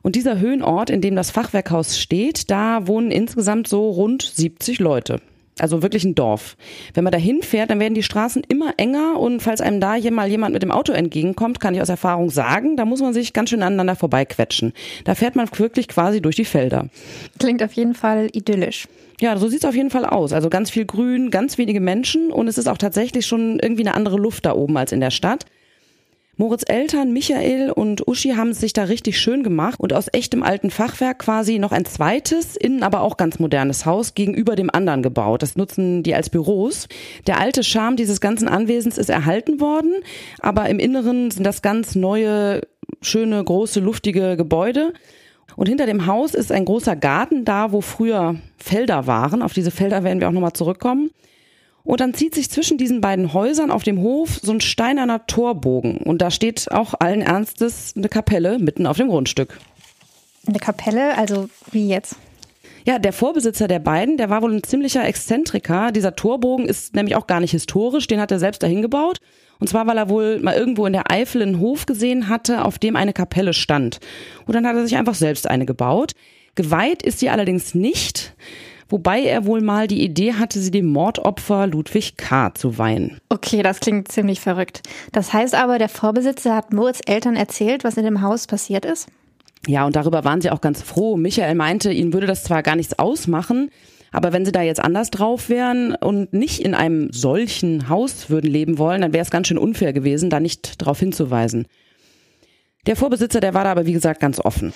Und 0.02 0.16
dieser 0.16 0.38
Höhenort, 0.38 0.88
in 0.88 1.02
dem 1.02 1.14
das 1.14 1.30
Fachwerkhaus 1.30 1.98
steht, 1.98 2.50
da 2.50 2.86
wohnen 2.86 3.10
insgesamt 3.10 3.68
so 3.68 3.90
rund 3.90 4.22
70 4.22 4.78
Leute. 4.78 5.20
Also 5.60 5.82
wirklich 5.82 6.04
ein 6.04 6.14
Dorf. 6.14 6.56
Wenn 6.94 7.04
man 7.04 7.12
da 7.12 7.18
hinfährt, 7.18 7.70
dann 7.70 7.80
werden 7.80 7.94
die 7.94 8.02
Straßen 8.02 8.42
immer 8.48 8.74
enger 8.76 9.18
und 9.18 9.40
falls 9.42 9.60
einem 9.60 9.80
da 9.80 9.96
mal 10.10 10.28
jemand 10.28 10.52
mit 10.52 10.62
dem 10.62 10.70
Auto 10.70 10.92
entgegenkommt, 10.92 11.60
kann 11.60 11.74
ich 11.74 11.82
aus 11.82 11.88
Erfahrung 11.88 12.30
sagen, 12.30 12.76
da 12.76 12.84
muss 12.84 13.00
man 13.00 13.12
sich 13.12 13.32
ganz 13.32 13.50
schön 13.50 13.62
aneinander 13.62 13.96
vorbeiquetschen. 13.96 14.72
Da 15.04 15.14
fährt 15.14 15.36
man 15.36 15.48
wirklich 15.56 15.88
quasi 15.88 16.20
durch 16.20 16.36
die 16.36 16.44
Felder. 16.44 16.88
Klingt 17.38 17.62
auf 17.62 17.72
jeden 17.72 17.94
Fall 17.94 18.28
idyllisch. 18.32 18.88
Ja, 19.20 19.36
so 19.36 19.48
sieht's 19.48 19.66
auf 19.66 19.74
jeden 19.74 19.90
Fall 19.90 20.06
aus. 20.06 20.32
Also 20.32 20.48
ganz 20.48 20.70
viel 20.70 20.86
Grün, 20.86 21.30
ganz 21.30 21.58
wenige 21.58 21.80
Menschen 21.80 22.32
und 22.32 22.48
es 22.48 22.56
ist 22.56 22.68
auch 22.68 22.78
tatsächlich 22.78 23.26
schon 23.26 23.58
irgendwie 23.60 23.82
eine 23.82 23.94
andere 23.94 24.16
Luft 24.16 24.46
da 24.46 24.54
oben 24.54 24.76
als 24.76 24.92
in 24.92 25.00
der 25.00 25.10
Stadt. 25.10 25.44
Moritz 26.40 26.64
Eltern, 26.66 27.12
Michael 27.12 27.70
und 27.70 28.08
Uschi 28.08 28.30
haben 28.30 28.48
es 28.48 28.60
sich 28.60 28.72
da 28.72 28.84
richtig 28.84 29.20
schön 29.20 29.42
gemacht 29.42 29.78
und 29.78 29.92
aus 29.92 30.06
echtem 30.10 30.42
alten 30.42 30.70
Fachwerk 30.70 31.18
quasi 31.18 31.58
noch 31.58 31.70
ein 31.70 31.84
zweites, 31.84 32.56
innen 32.56 32.82
aber 32.82 33.02
auch 33.02 33.18
ganz 33.18 33.38
modernes 33.38 33.84
Haus 33.84 34.14
gegenüber 34.14 34.56
dem 34.56 34.70
anderen 34.70 35.02
gebaut. 35.02 35.42
Das 35.42 35.56
nutzen 35.56 36.02
die 36.02 36.14
als 36.14 36.30
Büros. 36.30 36.88
Der 37.26 37.38
alte 37.38 37.62
Charme 37.62 37.96
dieses 37.96 38.22
ganzen 38.22 38.48
Anwesens 38.48 38.96
ist 38.96 39.10
erhalten 39.10 39.60
worden, 39.60 39.92
aber 40.38 40.70
im 40.70 40.78
Inneren 40.78 41.30
sind 41.30 41.44
das 41.44 41.60
ganz 41.60 41.94
neue, 41.94 42.62
schöne, 43.02 43.44
große, 43.44 43.80
luftige 43.80 44.38
Gebäude. 44.38 44.94
Und 45.56 45.68
hinter 45.68 45.84
dem 45.84 46.06
Haus 46.06 46.34
ist 46.34 46.52
ein 46.52 46.64
großer 46.64 46.96
Garten 46.96 47.44
da, 47.44 47.70
wo 47.70 47.82
früher 47.82 48.36
Felder 48.56 49.06
waren. 49.06 49.42
Auf 49.42 49.52
diese 49.52 49.70
Felder 49.70 50.04
werden 50.04 50.20
wir 50.20 50.28
auch 50.28 50.32
nochmal 50.32 50.54
zurückkommen. 50.54 51.10
Und 51.82 52.00
dann 52.00 52.14
zieht 52.14 52.34
sich 52.34 52.50
zwischen 52.50 52.78
diesen 52.78 53.00
beiden 53.00 53.32
Häusern 53.32 53.70
auf 53.70 53.82
dem 53.82 54.00
Hof 54.00 54.38
so 54.42 54.52
ein 54.52 54.60
steinerner 54.60 55.26
Torbogen. 55.26 55.98
Und 55.98 56.20
da 56.22 56.30
steht 56.30 56.70
auch 56.70 56.94
allen 56.98 57.22
Ernstes 57.22 57.94
eine 57.96 58.08
Kapelle 58.08 58.58
mitten 58.58 58.86
auf 58.86 58.96
dem 58.96 59.08
Grundstück. 59.08 59.58
Eine 60.46 60.58
Kapelle? 60.58 61.16
Also 61.16 61.48
wie 61.70 61.88
jetzt? 61.88 62.16
Ja, 62.86 62.98
der 62.98 63.12
Vorbesitzer 63.12 63.68
der 63.68 63.78
beiden, 63.78 64.16
der 64.16 64.30
war 64.30 64.42
wohl 64.42 64.54
ein 64.54 64.62
ziemlicher 64.62 65.04
Exzentriker. 65.04 65.92
Dieser 65.92 66.16
Torbogen 66.16 66.66
ist 66.66 66.94
nämlich 66.94 67.16
auch 67.16 67.26
gar 67.26 67.40
nicht 67.40 67.50
historisch, 67.50 68.06
den 68.06 68.20
hat 68.20 68.30
er 68.30 68.38
selbst 68.38 68.62
dahin 68.62 68.82
gebaut. 68.82 69.18
Und 69.58 69.68
zwar, 69.68 69.86
weil 69.86 69.98
er 69.98 70.08
wohl 70.08 70.40
mal 70.40 70.54
irgendwo 70.54 70.86
in 70.86 70.94
der 70.94 71.10
Eifel 71.10 71.42
einen 71.42 71.60
Hof 71.60 71.84
gesehen 71.84 72.28
hatte, 72.28 72.64
auf 72.64 72.78
dem 72.78 72.96
eine 72.96 73.12
Kapelle 73.12 73.52
stand. 73.52 74.00
Und 74.46 74.54
dann 74.54 74.66
hat 74.66 74.76
er 74.76 74.84
sich 74.84 74.96
einfach 74.96 75.14
selbst 75.14 75.46
eine 75.46 75.66
gebaut. 75.66 76.12
Geweiht 76.54 77.02
ist 77.02 77.18
sie 77.18 77.28
allerdings 77.28 77.74
nicht 77.74 78.34
wobei 78.90 79.22
er 79.22 79.46
wohl 79.46 79.60
mal 79.60 79.86
die 79.86 80.02
Idee 80.02 80.34
hatte, 80.34 80.60
sie 80.60 80.70
dem 80.70 80.86
Mordopfer 80.86 81.66
Ludwig 81.66 82.16
K. 82.16 82.52
zu 82.54 82.76
weihen. 82.76 83.18
Okay, 83.28 83.62
das 83.62 83.80
klingt 83.80 84.12
ziemlich 84.12 84.40
verrückt. 84.40 84.82
Das 85.12 85.32
heißt 85.32 85.54
aber, 85.54 85.78
der 85.78 85.88
Vorbesitzer 85.88 86.54
hat 86.54 86.72
Moritz 86.72 87.00
Eltern 87.06 87.36
erzählt, 87.36 87.84
was 87.84 87.96
in 87.96 88.04
dem 88.04 88.20
Haus 88.20 88.46
passiert 88.46 88.84
ist? 88.84 89.08
Ja, 89.66 89.86
und 89.86 89.96
darüber 89.96 90.24
waren 90.24 90.40
sie 90.40 90.50
auch 90.50 90.60
ganz 90.60 90.82
froh. 90.82 91.16
Michael 91.16 91.54
meinte, 91.54 91.92
ihnen 91.92 92.12
würde 92.12 92.26
das 92.26 92.44
zwar 92.44 92.62
gar 92.62 92.76
nichts 92.76 92.98
ausmachen, 92.98 93.70
aber 94.12 94.32
wenn 94.32 94.44
sie 94.44 94.52
da 94.52 94.62
jetzt 94.62 94.80
anders 94.80 95.10
drauf 95.10 95.48
wären 95.48 95.94
und 95.94 96.32
nicht 96.32 96.60
in 96.60 96.74
einem 96.74 97.12
solchen 97.12 97.88
Haus 97.88 98.30
würden 98.30 98.50
leben 98.50 98.78
wollen, 98.78 99.02
dann 99.02 99.12
wäre 99.12 99.22
es 99.22 99.30
ganz 99.30 99.48
schön 99.48 99.58
unfair 99.58 99.92
gewesen, 99.92 100.30
da 100.30 100.40
nicht 100.40 100.80
darauf 100.80 100.98
hinzuweisen. 100.98 101.66
Der 102.86 102.96
Vorbesitzer, 102.96 103.40
der 103.40 103.54
war 103.54 103.64
da 103.64 103.72
aber 103.72 103.86
wie 103.86 103.92
gesagt 103.92 104.20
ganz 104.20 104.40
offen. 104.40 104.72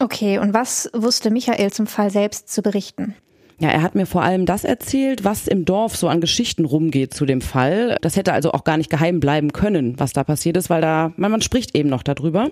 Okay, 0.00 0.38
und 0.38 0.54
was 0.54 0.88
wusste 0.94 1.30
Michael 1.30 1.72
zum 1.72 1.86
Fall 1.86 2.10
selbst 2.10 2.48
zu 2.48 2.62
berichten? 2.62 3.14
Ja, 3.58 3.68
er 3.68 3.82
hat 3.82 3.94
mir 3.94 4.06
vor 4.06 4.22
allem 4.22 4.46
das 4.46 4.64
erzählt, 4.64 5.24
was 5.24 5.46
im 5.46 5.64
Dorf 5.64 5.96
so 5.96 6.08
an 6.08 6.20
Geschichten 6.20 6.64
rumgeht 6.64 7.14
zu 7.14 7.26
dem 7.26 7.40
Fall. 7.40 7.96
Das 8.00 8.16
hätte 8.16 8.32
also 8.32 8.52
auch 8.52 8.64
gar 8.64 8.76
nicht 8.76 8.90
geheim 8.90 9.20
bleiben 9.20 9.52
können, 9.52 9.98
was 9.98 10.12
da 10.12 10.24
passiert 10.24 10.56
ist, 10.56 10.70
weil 10.70 10.80
da, 10.80 11.12
man, 11.16 11.30
man 11.30 11.42
spricht 11.42 11.76
eben 11.76 11.88
noch 11.88 12.02
darüber. 12.02 12.50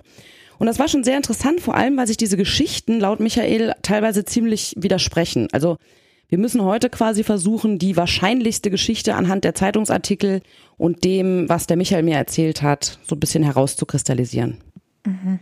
Und 0.57 0.67
das 0.67 0.79
war 0.79 0.87
schon 0.87 1.03
sehr 1.03 1.17
interessant, 1.17 1.59
vor 1.59 1.75
allem, 1.75 1.97
weil 1.97 2.07
sich 2.07 2.17
diese 2.17 2.37
Geschichten 2.37 2.99
laut 2.99 3.19
Michael 3.19 3.73
teilweise 3.81 4.25
ziemlich 4.25 4.75
widersprechen. 4.77 5.47
Also 5.51 5.77
wir 6.29 6.37
müssen 6.37 6.63
heute 6.63 6.89
quasi 6.89 7.23
versuchen, 7.23 7.77
die 7.77 7.97
wahrscheinlichste 7.97 8.69
Geschichte 8.69 9.15
anhand 9.15 9.43
der 9.43 9.53
Zeitungsartikel 9.53 10.41
und 10.77 11.03
dem, 11.03 11.49
was 11.49 11.67
der 11.67 11.77
Michael 11.77 12.03
mir 12.03 12.15
erzählt 12.15 12.61
hat, 12.61 12.99
so 13.05 13.15
ein 13.15 13.19
bisschen 13.19 13.43
herauszukristallisieren. 13.43 14.59
Mhm. 15.05 15.39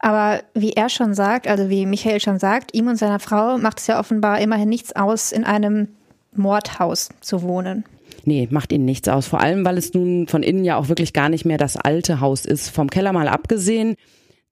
Aber 0.00 0.40
wie 0.54 0.72
er 0.72 0.88
schon 0.88 1.14
sagt, 1.14 1.46
also 1.46 1.68
wie 1.68 1.84
Michael 1.84 2.20
schon 2.20 2.38
sagt, 2.38 2.74
ihm 2.74 2.88
und 2.88 2.96
seiner 2.96 3.20
Frau 3.20 3.58
macht 3.58 3.80
es 3.80 3.86
ja 3.86 4.00
offenbar 4.00 4.40
immerhin 4.40 4.68
nichts 4.68 4.96
aus, 4.96 5.30
in 5.30 5.44
einem 5.44 5.88
Mordhaus 6.34 7.10
zu 7.20 7.42
wohnen. 7.42 7.84
Nee, 8.24 8.48
macht 8.50 8.72
ihnen 8.72 8.86
nichts 8.86 9.08
aus. 9.08 9.26
Vor 9.26 9.40
allem, 9.40 9.64
weil 9.64 9.76
es 9.76 9.92
nun 9.92 10.26
von 10.26 10.42
innen 10.42 10.64
ja 10.64 10.76
auch 10.76 10.88
wirklich 10.88 11.12
gar 11.12 11.28
nicht 11.28 11.44
mehr 11.44 11.58
das 11.58 11.76
alte 11.76 12.20
Haus 12.20 12.46
ist. 12.46 12.70
Vom 12.70 12.88
Keller 12.88 13.12
mal 13.12 13.28
abgesehen, 13.28 13.94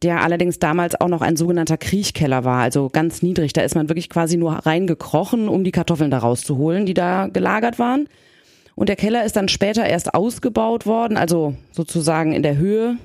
der 0.02 0.22
allerdings 0.22 0.58
damals 0.58 1.00
auch 1.00 1.08
noch 1.08 1.22
ein 1.22 1.36
sogenannter 1.36 1.76
Kriechkeller 1.76 2.44
war, 2.44 2.60
also 2.60 2.88
ganz 2.88 3.22
niedrig. 3.22 3.52
Da 3.52 3.62
ist 3.62 3.74
man 3.74 3.88
wirklich 3.88 4.10
quasi 4.10 4.36
nur 4.36 4.52
reingekrochen, 4.52 5.48
um 5.48 5.64
die 5.64 5.72
Kartoffeln 5.72 6.10
da 6.10 6.18
rauszuholen, 6.18 6.86
die 6.86 6.94
da 6.94 7.26
gelagert 7.26 7.78
waren. 7.78 8.08
Und 8.74 8.88
der 8.88 8.96
Keller 8.96 9.24
ist 9.24 9.34
dann 9.34 9.48
später 9.48 9.84
erst 9.84 10.14
ausgebaut 10.14 10.86
worden, 10.86 11.16
also 11.16 11.54
sozusagen 11.72 12.32
in 12.32 12.44
der 12.44 12.58
Höhe 12.58 12.96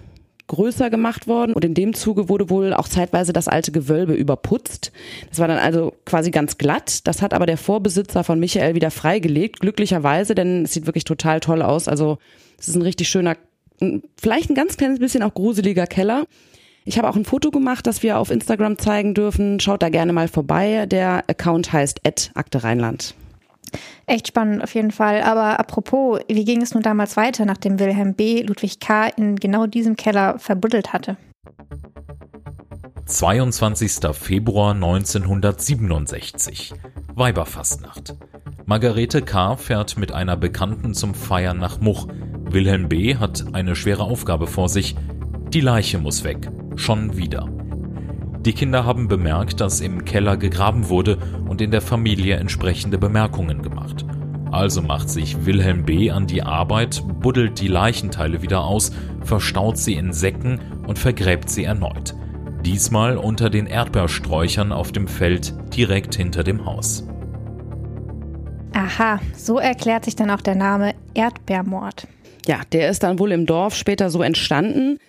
größer 0.47 0.89
gemacht 0.89 1.27
worden 1.27 1.53
und 1.53 1.63
in 1.63 1.73
dem 1.73 1.93
Zuge 1.93 2.29
wurde 2.29 2.49
wohl 2.49 2.73
auch 2.73 2.87
zeitweise 2.87 3.33
das 3.33 3.47
alte 3.47 3.71
Gewölbe 3.71 4.13
überputzt. 4.13 4.91
Das 5.29 5.39
war 5.39 5.47
dann 5.47 5.57
also 5.57 5.93
quasi 6.05 6.31
ganz 6.31 6.57
glatt. 6.57 7.07
Das 7.07 7.21
hat 7.21 7.33
aber 7.33 7.45
der 7.45 7.57
Vorbesitzer 7.57 8.23
von 8.23 8.39
Michael 8.39 8.75
wieder 8.75 8.91
freigelegt, 8.91 9.59
glücklicherweise, 9.61 10.35
denn 10.35 10.63
es 10.63 10.73
sieht 10.73 10.85
wirklich 10.85 11.05
total 11.05 11.39
toll 11.39 11.61
aus. 11.61 11.87
Also 11.87 12.17
es 12.59 12.67
ist 12.67 12.75
ein 12.75 12.81
richtig 12.81 13.09
schöner, 13.09 13.37
vielleicht 14.19 14.49
ein 14.49 14.55
ganz 14.55 14.77
kleines 14.77 14.99
bisschen 14.99 15.23
auch 15.23 15.33
gruseliger 15.33 15.87
Keller. 15.87 16.25
Ich 16.85 16.97
habe 16.97 17.09
auch 17.09 17.15
ein 17.15 17.25
Foto 17.25 17.49
gemacht, 17.49 17.87
das 17.87 18.03
wir 18.03 18.17
auf 18.17 18.29
Instagram 18.29 18.77
zeigen 18.77 19.13
dürfen. 19.13 19.59
Schaut 19.59 19.81
da 19.81 19.89
gerne 19.89 20.11
mal 20.11 20.27
vorbei. 20.27 20.85
Der 20.85 21.23
Account 21.29 21.71
heißt 21.71 22.01
Akte 22.35 22.63
Rheinland. 22.63 23.15
Echt 24.05 24.27
spannend 24.27 24.63
auf 24.63 24.73
jeden 24.75 24.91
Fall. 24.91 25.21
Aber 25.21 25.59
apropos, 25.59 26.19
wie 26.27 26.45
ging 26.45 26.61
es 26.61 26.73
nun 26.73 26.83
damals 26.83 27.17
weiter, 27.17 27.45
nachdem 27.45 27.79
Wilhelm 27.79 28.13
B. 28.13 28.41
Ludwig 28.41 28.79
K. 28.79 29.07
in 29.07 29.35
genau 29.35 29.67
diesem 29.67 29.95
Keller 29.95 30.39
verbuddelt 30.39 30.93
hatte? 30.93 31.17
22. 33.05 33.99
Februar 34.13 34.73
1967. 34.73 36.73
Weiberfastnacht. 37.15 38.15
Margarete 38.65 39.21
K. 39.21 39.57
fährt 39.57 39.97
mit 39.97 40.13
einer 40.13 40.37
Bekannten 40.37 40.93
zum 40.93 41.13
Feiern 41.13 41.57
nach 41.57 41.81
Much. 41.81 42.07
Wilhelm 42.45 42.87
B. 42.87 43.17
hat 43.17 43.53
eine 43.53 43.75
schwere 43.75 44.03
Aufgabe 44.03 44.47
vor 44.47 44.69
sich. 44.69 44.95
Die 45.49 45.61
Leiche 45.61 45.99
muss 45.99 46.23
weg. 46.23 46.49
Schon 46.75 47.17
wieder. 47.17 47.49
Die 48.45 48.53
Kinder 48.53 48.85
haben 48.85 49.07
bemerkt, 49.07 49.61
dass 49.61 49.79
im 49.79 50.03
Keller 50.03 50.35
gegraben 50.35 50.89
wurde 50.89 51.17
und 51.47 51.61
in 51.61 51.71
der 51.71 51.81
Familie 51.81 52.35
entsprechende 52.35 52.97
Bemerkungen 52.97 53.61
gemacht. 53.61 54.05
Also 54.51 54.81
macht 54.81 55.09
sich 55.09 55.45
Wilhelm 55.45 55.83
B. 55.83 56.11
an 56.11 56.27
die 56.27 56.43
Arbeit, 56.43 57.01
buddelt 57.21 57.61
die 57.61 57.69
Leichenteile 57.69 58.41
wieder 58.41 58.63
aus, 58.65 58.91
verstaut 59.23 59.77
sie 59.77 59.93
in 59.95 60.11
Säcken 60.11 60.59
und 60.85 60.99
vergräbt 60.99 61.49
sie 61.49 61.63
erneut. 61.63 62.15
Diesmal 62.65 63.17
unter 63.17 63.49
den 63.49 63.65
Erdbeersträuchern 63.65 64.71
auf 64.71 64.91
dem 64.91 65.07
Feld 65.07 65.53
direkt 65.75 66.15
hinter 66.15 66.43
dem 66.43 66.65
Haus. 66.65 67.07
Aha, 68.73 69.19
so 69.35 69.57
erklärt 69.57 70.05
sich 70.05 70.15
dann 70.15 70.29
auch 70.29 70.41
der 70.41 70.55
Name 70.55 70.95
Erdbeermord. 71.13 72.07
Ja, 72.45 72.61
der 72.71 72.89
ist 72.89 73.03
dann 73.03 73.19
wohl 73.19 73.31
im 73.31 73.45
Dorf 73.45 73.75
später 73.75 74.09
so 74.09 74.21
entstanden. 74.21 74.99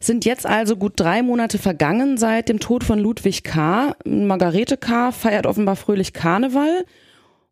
Sind 0.00 0.24
jetzt 0.24 0.46
also 0.46 0.76
gut 0.76 0.94
drei 0.96 1.22
Monate 1.22 1.58
vergangen 1.58 2.18
seit 2.18 2.48
dem 2.48 2.60
Tod 2.60 2.84
von 2.84 2.98
Ludwig 2.98 3.44
K. 3.44 3.94
Margarete 4.04 4.76
K. 4.76 5.12
feiert 5.12 5.46
offenbar 5.46 5.76
fröhlich 5.76 6.12
Karneval 6.12 6.84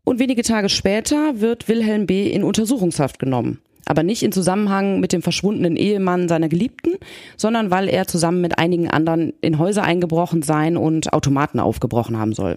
und 0.04 0.18
wenige 0.18 0.42
Tage 0.42 0.68
später 0.68 1.40
wird 1.40 1.68
Wilhelm 1.68 2.06
B. 2.06 2.30
in 2.30 2.44
Untersuchungshaft 2.44 3.18
genommen. 3.18 3.60
Aber 3.86 4.02
nicht 4.02 4.22
in 4.22 4.32
Zusammenhang 4.32 5.00
mit 5.00 5.12
dem 5.12 5.22
verschwundenen 5.22 5.76
Ehemann 5.76 6.28
seiner 6.28 6.48
Geliebten, 6.48 6.94
sondern 7.36 7.70
weil 7.70 7.88
er 7.88 8.06
zusammen 8.06 8.40
mit 8.40 8.58
einigen 8.58 8.88
anderen 8.88 9.34
in 9.40 9.58
Häuser 9.58 9.82
eingebrochen 9.82 10.42
sein 10.42 10.76
und 10.76 11.12
Automaten 11.12 11.60
aufgebrochen 11.60 12.18
haben 12.18 12.32
soll. 12.32 12.56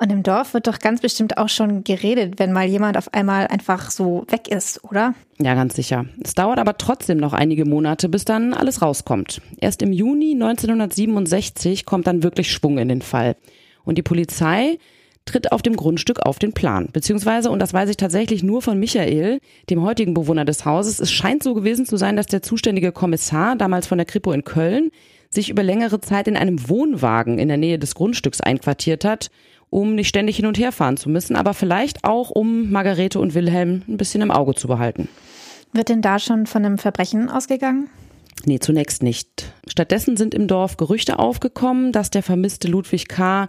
Und 0.00 0.12
im 0.12 0.22
Dorf 0.22 0.54
wird 0.54 0.68
doch 0.68 0.78
ganz 0.78 1.00
bestimmt 1.00 1.38
auch 1.38 1.48
schon 1.48 1.82
geredet, 1.82 2.38
wenn 2.38 2.52
mal 2.52 2.66
jemand 2.66 2.96
auf 2.96 3.12
einmal 3.12 3.48
einfach 3.48 3.90
so 3.90 4.24
weg 4.28 4.46
ist, 4.46 4.84
oder? 4.84 5.14
Ja, 5.40 5.54
ganz 5.54 5.74
sicher. 5.74 6.06
Es 6.22 6.34
dauert 6.34 6.60
aber 6.60 6.78
trotzdem 6.78 7.18
noch 7.18 7.32
einige 7.32 7.64
Monate, 7.64 8.08
bis 8.08 8.24
dann 8.24 8.54
alles 8.54 8.80
rauskommt. 8.80 9.40
Erst 9.60 9.82
im 9.82 9.92
Juni 9.92 10.34
1967 10.34 11.84
kommt 11.84 12.06
dann 12.06 12.22
wirklich 12.22 12.52
Schwung 12.52 12.78
in 12.78 12.88
den 12.88 13.02
Fall. 13.02 13.34
Und 13.84 13.98
die 13.98 14.02
Polizei 14.02 14.78
tritt 15.24 15.50
auf 15.50 15.62
dem 15.62 15.74
Grundstück 15.74 16.20
auf 16.20 16.38
den 16.38 16.52
Plan. 16.52 16.90
Beziehungsweise, 16.92 17.50
und 17.50 17.58
das 17.58 17.74
weiß 17.74 17.90
ich 17.90 17.96
tatsächlich 17.96 18.44
nur 18.44 18.62
von 18.62 18.78
Michael, 18.78 19.40
dem 19.68 19.82
heutigen 19.82 20.14
Bewohner 20.14 20.44
des 20.44 20.64
Hauses, 20.64 21.00
es 21.00 21.10
scheint 21.10 21.42
so 21.42 21.54
gewesen 21.54 21.86
zu 21.86 21.96
sein, 21.96 22.16
dass 22.16 22.26
der 22.26 22.40
zuständige 22.40 22.92
Kommissar, 22.92 23.56
damals 23.56 23.88
von 23.88 23.98
der 23.98 24.06
Kripo 24.06 24.30
in 24.30 24.44
Köln, 24.44 24.90
sich 25.28 25.50
über 25.50 25.62
längere 25.62 26.00
Zeit 26.00 26.28
in 26.28 26.36
einem 26.36 26.68
Wohnwagen 26.68 27.38
in 27.38 27.48
der 27.48 27.58
Nähe 27.58 27.78
des 27.78 27.94
Grundstücks 27.94 28.40
einquartiert 28.40 29.04
hat 29.04 29.30
um 29.70 29.94
nicht 29.94 30.08
ständig 30.08 30.36
hin 30.36 30.46
und 30.46 30.58
her 30.58 30.72
fahren 30.72 30.96
zu 30.96 31.08
müssen, 31.08 31.36
aber 31.36 31.54
vielleicht 31.54 32.04
auch, 32.04 32.30
um 32.30 32.70
Margarete 32.70 33.20
und 33.20 33.34
Wilhelm 33.34 33.82
ein 33.88 33.96
bisschen 33.96 34.22
im 34.22 34.30
Auge 34.30 34.54
zu 34.54 34.68
behalten. 34.68 35.08
Wird 35.72 35.88
denn 35.88 36.02
da 36.02 36.18
schon 36.18 36.46
von 36.46 36.64
einem 36.64 36.78
Verbrechen 36.78 37.28
ausgegangen? 37.28 37.88
Nee, 38.44 38.60
zunächst 38.60 39.02
nicht. 39.02 39.52
Stattdessen 39.66 40.16
sind 40.16 40.34
im 40.34 40.46
Dorf 40.46 40.76
Gerüchte 40.76 41.18
aufgekommen, 41.18 41.92
dass 41.92 42.10
der 42.10 42.22
vermisste 42.22 42.68
Ludwig 42.68 43.08
K. 43.08 43.48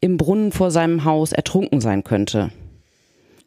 im 0.00 0.16
Brunnen 0.16 0.52
vor 0.52 0.70
seinem 0.70 1.04
Haus 1.04 1.32
ertrunken 1.32 1.80
sein 1.80 2.04
könnte. 2.04 2.50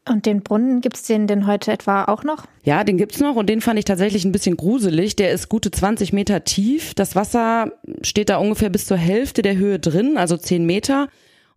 Und 0.09 0.25
den 0.25 0.41
Brunnen 0.41 0.81
gibt's 0.81 1.03
den 1.03 1.27
denn 1.27 1.45
heute 1.45 1.71
etwa 1.71 2.05
auch 2.05 2.23
noch? 2.23 2.45
Ja, 2.63 2.83
den 2.83 2.97
gibt's 2.97 3.19
noch 3.19 3.35
und 3.35 3.47
den 3.47 3.61
fand 3.61 3.77
ich 3.77 3.85
tatsächlich 3.85 4.25
ein 4.25 4.31
bisschen 4.31 4.57
gruselig. 4.57 5.15
Der 5.15 5.31
ist 5.31 5.49
gute 5.49 5.69
20 5.69 6.13
Meter 6.13 6.43
tief. 6.43 6.95
Das 6.95 7.15
Wasser 7.15 7.73
steht 8.01 8.29
da 8.29 8.37
ungefähr 8.37 8.69
bis 8.69 8.85
zur 8.85 8.97
Hälfte 8.97 9.43
der 9.43 9.55
Höhe 9.55 9.77
drin, 9.77 10.17
also 10.17 10.35
10 10.35 10.65
Meter. 10.65 11.09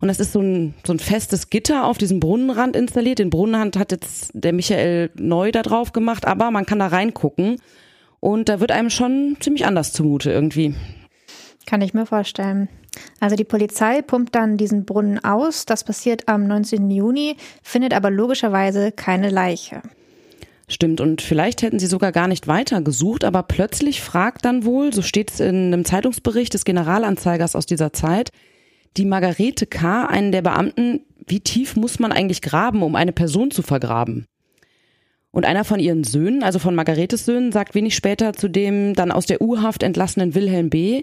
Und 0.03 0.09
das 0.09 0.19
ist 0.19 0.33
so 0.33 0.41
ein, 0.41 0.73
so 0.85 0.91
ein 0.91 0.99
festes 0.99 1.49
Gitter 1.49 1.85
auf 1.85 1.97
diesem 1.97 2.19
Brunnenrand 2.19 2.75
installiert. 2.75 3.19
Den 3.19 3.29
Brunnenrand 3.29 3.77
hat 3.77 3.93
jetzt 3.93 4.31
der 4.33 4.51
Michael 4.51 5.11
neu 5.15 5.53
da 5.53 5.61
drauf 5.61 5.93
gemacht, 5.93 6.27
aber 6.27 6.51
man 6.51 6.65
kann 6.65 6.79
da 6.79 6.87
reingucken. 6.87 7.61
Und 8.19 8.49
da 8.49 8.59
wird 8.59 8.73
einem 8.73 8.89
schon 8.89 9.37
ziemlich 9.39 9.65
anders 9.65 9.93
zumute 9.93 10.29
irgendwie. 10.29 10.75
Kann 11.65 11.79
ich 11.79 11.93
mir 11.93 12.05
vorstellen. 12.05 12.67
Also 13.21 13.37
die 13.37 13.45
Polizei 13.45 14.01
pumpt 14.01 14.35
dann 14.35 14.57
diesen 14.57 14.83
Brunnen 14.83 15.23
aus. 15.23 15.65
Das 15.65 15.85
passiert 15.85 16.27
am 16.27 16.47
19. 16.47 16.91
Juni, 16.91 17.37
findet 17.61 17.93
aber 17.93 18.11
logischerweise 18.11 18.91
keine 18.91 19.29
Leiche. 19.29 19.83
Stimmt, 20.67 20.99
und 20.99 21.21
vielleicht 21.21 21.61
hätten 21.61 21.79
sie 21.79 21.87
sogar 21.87 22.11
gar 22.11 22.27
nicht 22.27 22.49
weiter 22.49 22.81
gesucht, 22.81 23.23
aber 23.23 23.41
plötzlich 23.43 24.01
fragt 24.01 24.43
dann 24.43 24.65
wohl, 24.65 24.93
so 24.93 25.01
steht 25.01 25.31
es 25.31 25.39
in 25.39 25.67
einem 25.67 25.85
Zeitungsbericht 25.85 26.53
des 26.53 26.65
Generalanzeigers 26.65 27.55
aus 27.55 27.65
dieser 27.65 27.93
Zeit, 27.93 28.31
die 28.97 29.05
Margarete 29.05 29.65
K., 29.65 30.05
einen 30.05 30.31
der 30.31 30.41
Beamten, 30.41 31.01
wie 31.25 31.39
tief 31.39 31.75
muss 31.75 31.99
man 31.99 32.11
eigentlich 32.11 32.41
graben, 32.41 32.83
um 32.83 32.95
eine 32.95 33.11
Person 33.11 33.51
zu 33.51 33.61
vergraben? 33.61 34.25
Und 35.31 35.45
einer 35.45 35.63
von 35.63 35.79
ihren 35.79 36.03
Söhnen, 36.03 36.43
also 36.43 36.59
von 36.59 36.75
Margaretes 36.75 37.25
Söhnen, 37.25 37.51
sagt 37.51 37.73
wenig 37.73 37.95
später 37.95 38.33
zu 38.33 38.47
dem 38.47 38.93
dann 38.93 39.11
aus 39.11 39.25
der 39.25 39.41
U-Haft 39.41 39.81
entlassenen 39.81 40.35
Wilhelm 40.35 40.69
B., 40.69 41.01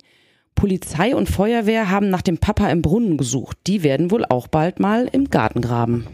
Polizei 0.55 1.17
und 1.17 1.29
Feuerwehr 1.29 1.91
haben 1.91 2.11
nach 2.11 2.23
dem 2.23 2.39
Papa 2.39 2.69
im 2.69 2.83
Brunnen 2.83 3.17
gesucht. 3.17 3.57
Die 3.67 3.83
werden 3.83 4.11
wohl 4.11 4.25
auch 4.27 4.47
bald 4.47 4.79
mal 4.79 5.09
im 5.11 5.31
Garten 5.31 5.63
graben. 5.63 6.07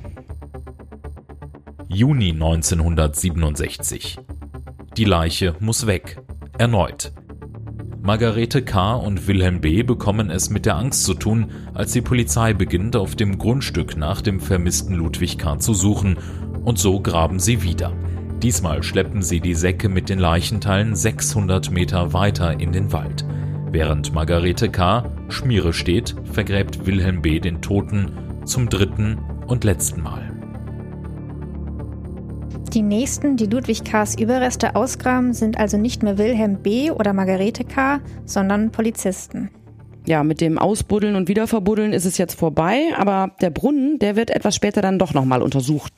Juni 1.88 2.30
1967. 2.30 4.18
Die 4.96 5.04
Leiche 5.04 5.56
muss 5.58 5.86
weg. 5.86 6.18
Erneut. 6.58 7.12
Margarete 8.06 8.62
K. 8.62 8.94
und 8.94 9.26
Wilhelm 9.26 9.60
B. 9.60 9.82
bekommen 9.82 10.30
es 10.30 10.48
mit 10.48 10.64
der 10.64 10.76
Angst 10.76 11.02
zu 11.02 11.14
tun, 11.14 11.50
als 11.74 11.90
die 11.90 12.02
Polizei 12.02 12.52
beginnt, 12.54 12.94
auf 12.94 13.16
dem 13.16 13.36
Grundstück 13.36 13.96
nach 13.96 14.22
dem 14.22 14.38
vermissten 14.38 14.94
Ludwig 14.94 15.38
K. 15.38 15.58
zu 15.58 15.74
suchen, 15.74 16.16
und 16.64 16.78
so 16.78 17.00
graben 17.00 17.40
sie 17.40 17.64
wieder. 17.64 17.92
Diesmal 18.40 18.84
schleppen 18.84 19.22
sie 19.22 19.40
die 19.40 19.56
Säcke 19.56 19.88
mit 19.88 20.08
den 20.08 20.20
Leichenteilen 20.20 20.94
600 20.94 21.72
Meter 21.72 22.12
weiter 22.12 22.60
in 22.60 22.70
den 22.70 22.92
Wald. 22.92 23.24
Während 23.72 24.14
Margarete 24.14 24.68
K. 24.68 25.10
Schmiere 25.28 25.72
steht, 25.72 26.14
vergräbt 26.32 26.86
Wilhelm 26.86 27.22
B. 27.22 27.40
den 27.40 27.60
Toten 27.60 28.12
zum 28.44 28.68
dritten 28.68 29.18
und 29.48 29.64
letzten 29.64 30.04
Mal. 30.04 30.25
Die 32.72 32.82
nächsten, 32.82 33.36
die 33.36 33.46
Ludwig 33.46 33.84
K.s 33.84 34.18
Überreste 34.18 34.76
ausgraben, 34.76 35.32
sind 35.32 35.58
also 35.58 35.78
nicht 35.78 36.02
mehr 36.02 36.18
Wilhelm 36.18 36.62
B. 36.62 36.90
oder 36.90 37.12
Margarete 37.12 37.64
K., 37.64 38.00
sondern 38.24 38.70
Polizisten. 38.70 39.50
Ja, 40.06 40.22
mit 40.22 40.40
dem 40.40 40.58
Ausbuddeln 40.58 41.16
und 41.16 41.28
Wiederverbuddeln 41.28 41.92
ist 41.92 42.04
es 42.04 42.18
jetzt 42.18 42.38
vorbei, 42.38 42.92
aber 42.96 43.32
der 43.40 43.50
Brunnen, 43.50 43.98
der 43.98 44.14
wird 44.14 44.30
etwas 44.30 44.54
später 44.54 44.80
dann 44.82 44.98
doch 44.98 45.14
nochmal 45.14 45.42
untersucht. 45.42 45.92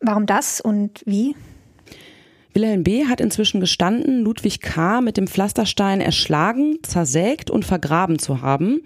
Warum 0.00 0.26
das 0.26 0.60
und 0.60 1.02
wie? 1.06 1.34
Wilhelm 2.52 2.82
B. 2.82 3.06
hat 3.06 3.20
inzwischen 3.20 3.60
gestanden, 3.60 4.22
Ludwig 4.22 4.60
K. 4.60 5.00
mit 5.00 5.16
dem 5.16 5.26
Pflasterstein 5.26 6.00
erschlagen, 6.00 6.78
zersägt 6.82 7.50
und 7.50 7.64
vergraben 7.64 8.18
zu 8.18 8.42
haben. 8.42 8.82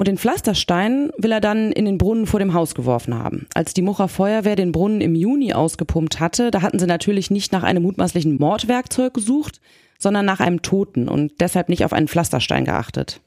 Und 0.00 0.08
den 0.08 0.16
Pflasterstein 0.16 1.10
will 1.18 1.30
er 1.30 1.42
dann 1.42 1.72
in 1.72 1.84
den 1.84 1.98
Brunnen 1.98 2.24
vor 2.24 2.40
dem 2.40 2.54
Haus 2.54 2.74
geworfen 2.74 3.18
haben. 3.18 3.46
Als 3.52 3.74
die 3.74 3.82
Mucher 3.82 4.08
Feuerwehr 4.08 4.56
den 4.56 4.72
Brunnen 4.72 5.02
im 5.02 5.14
Juni 5.14 5.52
ausgepumpt 5.52 6.20
hatte, 6.20 6.50
da 6.50 6.62
hatten 6.62 6.78
sie 6.78 6.86
natürlich 6.86 7.30
nicht 7.30 7.52
nach 7.52 7.64
einem 7.64 7.82
mutmaßlichen 7.82 8.38
Mordwerkzeug 8.38 9.12
gesucht, 9.12 9.60
sondern 9.98 10.24
nach 10.24 10.40
einem 10.40 10.62
Toten 10.62 11.06
und 11.06 11.32
deshalb 11.38 11.68
nicht 11.68 11.84
auf 11.84 11.92
einen 11.92 12.08
Pflasterstein 12.08 12.64
geachtet. 12.64 13.20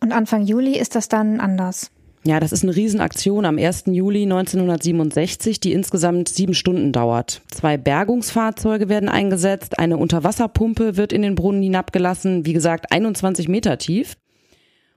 Und 0.00 0.10
Anfang 0.10 0.44
Juli 0.44 0.76
ist 0.76 0.96
das 0.96 1.06
dann 1.06 1.38
anders. 1.38 1.92
Ja, 2.24 2.40
das 2.40 2.50
ist 2.50 2.64
eine 2.64 2.74
Riesenaktion 2.74 3.44
am 3.44 3.56
1. 3.56 3.84
Juli 3.86 4.24
1967, 4.24 5.60
die 5.60 5.72
insgesamt 5.72 6.28
sieben 6.28 6.54
Stunden 6.54 6.90
dauert. 6.90 7.40
Zwei 7.52 7.76
Bergungsfahrzeuge 7.76 8.88
werden 8.88 9.08
eingesetzt, 9.08 9.78
eine 9.78 9.96
Unterwasserpumpe 9.96 10.96
wird 10.96 11.12
in 11.12 11.22
den 11.22 11.36
Brunnen 11.36 11.62
hinabgelassen, 11.62 12.44
wie 12.44 12.52
gesagt 12.52 12.90
21 12.90 13.46
Meter 13.46 13.78
tief. 13.78 14.16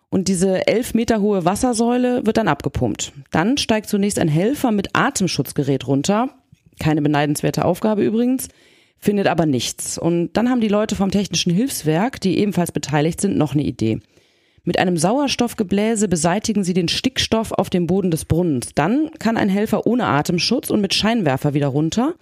Und 0.10 0.28
diese 0.28 0.68
elf 0.68 0.94
Meter 0.94 1.22
hohe 1.22 1.46
Wassersäule 1.46 2.26
wird 2.26 2.38
dann 2.38 2.48
abgepumpt. 2.48 3.14
Dann 3.32 3.58
steigt 3.58 3.90
zunächst 3.90 4.18
ein 4.18 4.28
Helfer 4.28 4.72
mit 4.72 4.90
Atemschutzgerät 4.94 5.88
runter. 5.88 6.30
Keine 6.80 7.02
beneidenswerte 7.02 7.66
Aufgabe 7.66 8.04
übrigens, 8.04 8.48
findet 8.98 9.28
aber 9.28 9.46
nichts. 9.46 9.98
Und 9.98 10.34
dann 10.34 10.50
haben 10.50 10.62
die 10.62 10.68
Leute 10.68 10.96
vom 10.96 11.12
Technischen 11.12 11.54
Hilfswerk, 11.54 12.20
die 12.22 12.40
ebenfalls 12.40 12.72
beteiligt 12.72 13.22
sind, 13.22 13.38
noch 13.38 13.54
eine 13.54 13.64
Idee. 13.64 14.00
Mit 14.64 14.80
einem 14.80 14.98
Sauerstoffgebläse 14.98 16.08
beseitigen 16.08 16.64
sie 16.64 16.74
den 16.74 16.90
Stickstoff 16.90 17.52
auf 17.52 17.70
dem 17.70 17.88
Boden 17.88 18.12
des 18.12 18.26
Brunnens. 18.26 18.70
Dann 18.76 19.10
kann 19.20 19.38
ein 19.38 19.50
Helfer 19.50 19.86
ohne 19.86 20.06
Atemschutz 20.06 20.70
und 20.70 20.82
mit 20.82 20.94
Scheinwerfer 20.94 21.54
wieder 21.54 21.68
runter. 21.68 22.16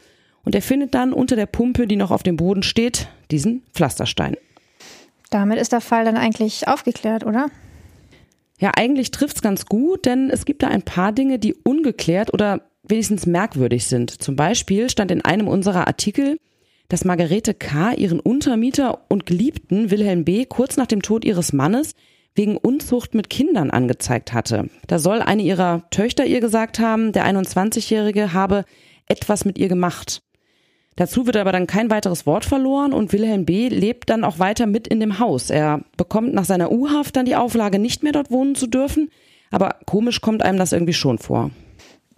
Und 0.43 0.55
er 0.55 0.61
findet 0.61 0.93
dann 0.93 1.13
unter 1.13 1.35
der 1.35 1.45
Pumpe, 1.45 1.87
die 1.87 1.95
noch 1.95 2.11
auf 2.11 2.23
dem 2.23 2.37
Boden 2.37 2.63
steht, 2.63 3.09
diesen 3.31 3.63
Pflasterstein. 3.73 4.37
Damit 5.29 5.59
ist 5.59 5.73
der 5.73 5.81
Fall 5.81 6.05
dann 6.05 6.15
eigentlich 6.15 6.67
aufgeklärt, 6.67 7.25
oder? 7.25 7.47
Ja, 8.59 8.71
eigentlich 8.75 9.11
trifft's 9.11 9.41
ganz 9.41 9.65
gut, 9.65 10.05
denn 10.05 10.29
es 10.29 10.45
gibt 10.45 10.63
da 10.63 10.67
ein 10.67 10.81
paar 10.81 11.11
Dinge, 11.11 11.37
die 11.37 11.53
ungeklärt 11.53 12.33
oder 12.33 12.61
wenigstens 12.83 13.25
merkwürdig 13.25 13.85
sind. 13.85 14.09
Zum 14.09 14.35
Beispiel 14.35 14.89
stand 14.89 15.11
in 15.11 15.23
einem 15.23 15.47
unserer 15.47 15.87
Artikel, 15.87 16.37
dass 16.89 17.05
Margarete 17.05 17.53
K. 17.53 17.93
ihren 17.93 18.19
Untermieter 18.19 19.05
und 19.09 19.25
Geliebten 19.25 19.91
Wilhelm 19.91 20.23
B. 20.23 20.45
kurz 20.45 20.77
nach 20.77 20.87
dem 20.87 21.01
Tod 21.01 21.25
ihres 21.25 21.53
Mannes 21.53 21.93
wegen 22.33 22.57
Unzucht 22.57 23.13
mit 23.13 23.29
Kindern 23.29 23.71
angezeigt 23.71 24.31
hatte. 24.33 24.69
Da 24.87 24.99
soll 24.99 25.21
eine 25.21 25.41
ihrer 25.41 25.89
Töchter 25.89 26.25
ihr 26.25 26.39
gesagt 26.39 26.79
haben, 26.79 27.11
der 27.11 27.25
21-Jährige 27.25 28.33
habe 28.33 28.63
etwas 29.07 29.43
mit 29.43 29.57
ihr 29.57 29.67
gemacht. 29.67 30.21
Dazu 30.97 31.27
wird 31.27 31.37
aber 31.37 31.51
dann 31.51 31.67
kein 31.67 31.89
weiteres 31.91 32.25
Wort 32.25 32.43
verloren 32.43 32.91
und 32.91 33.13
Wilhelm 33.13 33.45
B. 33.45 33.69
lebt 33.69 34.09
dann 34.09 34.23
auch 34.23 34.39
weiter 34.39 34.65
mit 34.65 34.87
in 34.87 34.99
dem 34.99 35.19
Haus. 35.19 35.51
Er 35.51 35.81
bekommt 35.95 36.33
nach 36.33 36.43
seiner 36.43 36.71
U-Haft 36.71 37.15
dann 37.15 37.25
die 37.25 37.35
Auflage, 37.35 37.79
nicht 37.79 38.03
mehr 38.03 38.13
dort 38.13 38.31
wohnen 38.31 38.55
zu 38.55 38.67
dürfen. 38.67 39.09
Aber 39.51 39.75
komisch 39.85 40.21
kommt 40.21 40.41
einem 40.41 40.57
das 40.57 40.73
irgendwie 40.73 40.93
schon 40.93 41.19
vor. 41.19 41.51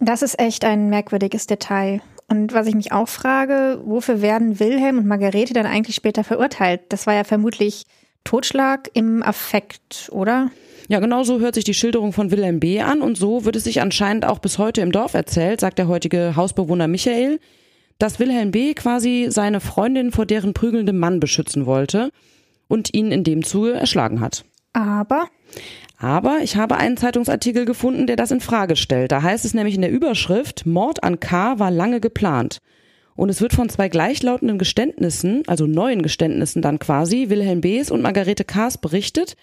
Das 0.00 0.22
ist 0.22 0.40
echt 0.40 0.64
ein 0.64 0.88
merkwürdiges 0.88 1.46
Detail. 1.46 2.00
Und 2.26 2.54
was 2.54 2.66
ich 2.66 2.74
mich 2.74 2.90
auch 2.90 3.08
frage, 3.08 3.80
wofür 3.84 4.22
werden 4.22 4.58
Wilhelm 4.60 4.98
und 4.98 5.06
Margarete 5.06 5.52
dann 5.52 5.66
eigentlich 5.66 5.96
später 5.96 6.24
verurteilt? 6.24 6.80
Das 6.88 7.06
war 7.06 7.12
ja 7.12 7.24
vermutlich 7.24 7.84
Totschlag 8.24 8.88
im 8.94 9.22
Affekt, 9.22 10.08
oder? 10.10 10.50
Ja, 10.88 11.00
genau 11.00 11.22
so 11.22 11.38
hört 11.38 11.54
sich 11.54 11.64
die 11.64 11.74
Schilderung 11.74 12.14
von 12.14 12.30
Wilhelm 12.30 12.60
B. 12.60 12.80
an 12.80 13.02
und 13.02 13.18
so 13.18 13.44
wird 13.44 13.56
es 13.56 13.64
sich 13.64 13.82
anscheinend 13.82 14.24
auch 14.24 14.38
bis 14.38 14.58
heute 14.58 14.80
im 14.80 14.90
Dorf 14.90 15.12
erzählt, 15.12 15.60
sagt 15.60 15.78
der 15.78 15.86
heutige 15.86 16.34
Hausbewohner 16.34 16.88
Michael, 16.88 17.40
dass 18.00 18.18
Wilhelm 18.18 18.50
B. 18.50 18.74
quasi 18.74 19.26
seine 19.30 19.60
Freundin 19.60 20.10
vor 20.10 20.26
deren 20.26 20.54
prügelndem 20.54 20.98
Mann 20.98 21.20
beschützen 21.20 21.66
wollte 21.66 22.10
und 22.66 22.94
ihn 22.94 23.12
in 23.12 23.24
dem 23.24 23.44
Zuge 23.44 23.74
erschlagen 23.74 24.20
hat. 24.20 24.44
Aber? 24.72 25.28
Aber 25.98 26.38
ich 26.42 26.56
habe 26.56 26.76
einen 26.76 26.96
Zeitungsartikel 26.96 27.66
gefunden, 27.66 28.06
der 28.06 28.16
das 28.16 28.30
in 28.30 28.40
Frage 28.40 28.76
stellt. 28.76 29.12
Da 29.12 29.22
heißt 29.22 29.44
es 29.44 29.52
nämlich 29.52 29.74
in 29.74 29.82
der 29.82 29.90
Überschrift, 29.90 30.64
Mord 30.64 31.04
an 31.04 31.20
K. 31.20 31.58
war 31.58 31.70
lange 31.70 32.00
geplant. 32.00 32.58
Und 33.16 33.28
es 33.28 33.42
wird 33.42 33.52
von 33.52 33.68
zwei 33.68 33.90
gleichlautenden 33.90 34.56
Geständnissen, 34.56 35.42
also 35.46 35.66
neuen 35.66 36.00
Geständnissen 36.00 36.62
dann 36.62 36.78
quasi, 36.78 37.28
Wilhelm 37.28 37.60
B.s 37.60 37.90
und 37.90 38.00
Margarete 38.00 38.44
K.s 38.44 38.78
berichtet, 38.78 39.36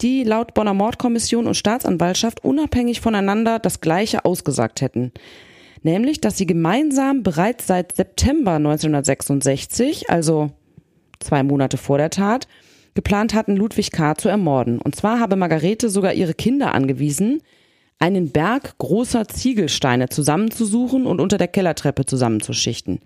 die 0.00 0.24
laut 0.24 0.54
Bonner 0.54 0.72
Mordkommission 0.72 1.46
und 1.46 1.56
Staatsanwaltschaft 1.56 2.42
unabhängig 2.42 3.02
voneinander 3.02 3.58
das 3.58 3.82
Gleiche 3.82 4.24
ausgesagt 4.24 4.80
hätten. 4.80 5.12
Nämlich, 5.82 6.20
dass 6.20 6.36
sie 6.36 6.46
gemeinsam 6.46 7.22
bereits 7.22 7.66
seit 7.66 7.96
September 7.96 8.52
1966, 8.52 10.10
also 10.10 10.50
zwei 11.20 11.42
Monate 11.42 11.76
vor 11.76 11.98
der 11.98 12.10
Tat, 12.10 12.48
geplant 12.94 13.34
hatten, 13.34 13.56
Ludwig 13.56 13.92
K. 13.92 14.16
zu 14.16 14.28
ermorden. 14.28 14.80
Und 14.80 14.96
zwar 14.96 15.20
habe 15.20 15.36
Margarete 15.36 15.88
sogar 15.88 16.14
ihre 16.14 16.34
Kinder 16.34 16.74
angewiesen, 16.74 17.42
einen 17.98 18.30
Berg 18.30 18.78
großer 18.78 19.26
Ziegelsteine 19.28 20.08
zusammenzusuchen 20.08 21.06
und 21.06 21.20
unter 21.20 21.38
der 21.38 21.48
Kellertreppe 21.48 22.06
zusammenzuschichten. 22.06 23.00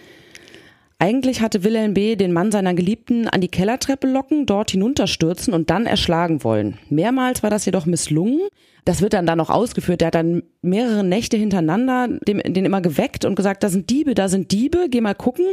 Eigentlich 1.03 1.41
hatte 1.41 1.65
Wilhelm 1.65 1.95
B. 1.95 2.15
den 2.15 2.33
Mann 2.33 2.53
seiner 2.53 2.75
Geliebten 2.75 3.27
an 3.27 3.41
die 3.41 3.49
Kellertreppe 3.49 4.07
locken, 4.07 4.47
dort 4.47 4.71
hinunterstürzen 4.71 5.53
und 5.53 5.69
dann 5.69 5.85
erschlagen 5.85 6.45
wollen. 6.45 6.79
Mehrmals 6.91 7.43
war 7.43 7.51
das 7.51 7.65
jedoch 7.65 7.87
misslungen. 7.87 8.39
Das 8.85 9.03
wird 9.03 9.13
dann 9.13 9.27
da 9.27 9.35
noch 9.35 9.51
ausgeführt. 9.51 10.01
Der 10.01 10.07
hat 10.07 10.15
dann 10.15 10.45
mehrere 10.61 11.03
Nächte 11.03 11.37
hintereinander 11.37 12.07
den, 12.07 12.39
den 12.55 12.65
immer 12.65 12.81
geweckt 12.81 13.25
und 13.25 13.35
gesagt, 13.35 13.65
da 13.65 13.69
sind 13.69 13.91
Diebe, 13.91 14.15
da 14.15 14.29
sind 14.29 14.53
Diebe, 14.53 14.87
geh 14.89 15.01
mal 15.01 15.17
gucken. 15.17 15.45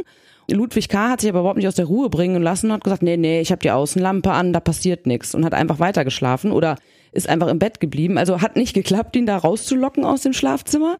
Ludwig 0.48 0.88
K. 0.88 1.10
hat 1.10 1.20
sich 1.20 1.30
aber 1.30 1.40
überhaupt 1.40 1.58
nicht 1.58 1.66
aus 1.66 1.74
der 1.74 1.86
Ruhe 1.86 2.10
bringen 2.10 2.40
lassen 2.40 2.66
und 2.66 2.74
hat 2.74 2.84
gesagt, 2.84 3.02
nee, 3.02 3.16
nee, 3.16 3.40
ich 3.40 3.50
habe 3.50 3.60
die 3.60 3.72
Außenlampe 3.72 4.30
an, 4.30 4.52
da 4.52 4.60
passiert 4.60 5.08
nichts 5.08 5.34
und 5.34 5.44
hat 5.44 5.54
einfach 5.54 5.80
weitergeschlafen 5.80 6.52
oder 6.52 6.76
ist 7.10 7.28
einfach 7.28 7.48
im 7.48 7.58
Bett 7.58 7.80
geblieben. 7.80 8.18
Also 8.18 8.40
hat 8.40 8.54
nicht 8.54 8.72
geklappt, 8.72 9.16
ihn 9.16 9.26
da 9.26 9.36
rauszulocken 9.36 10.04
aus 10.04 10.22
dem 10.22 10.32
Schlafzimmer. 10.32 10.98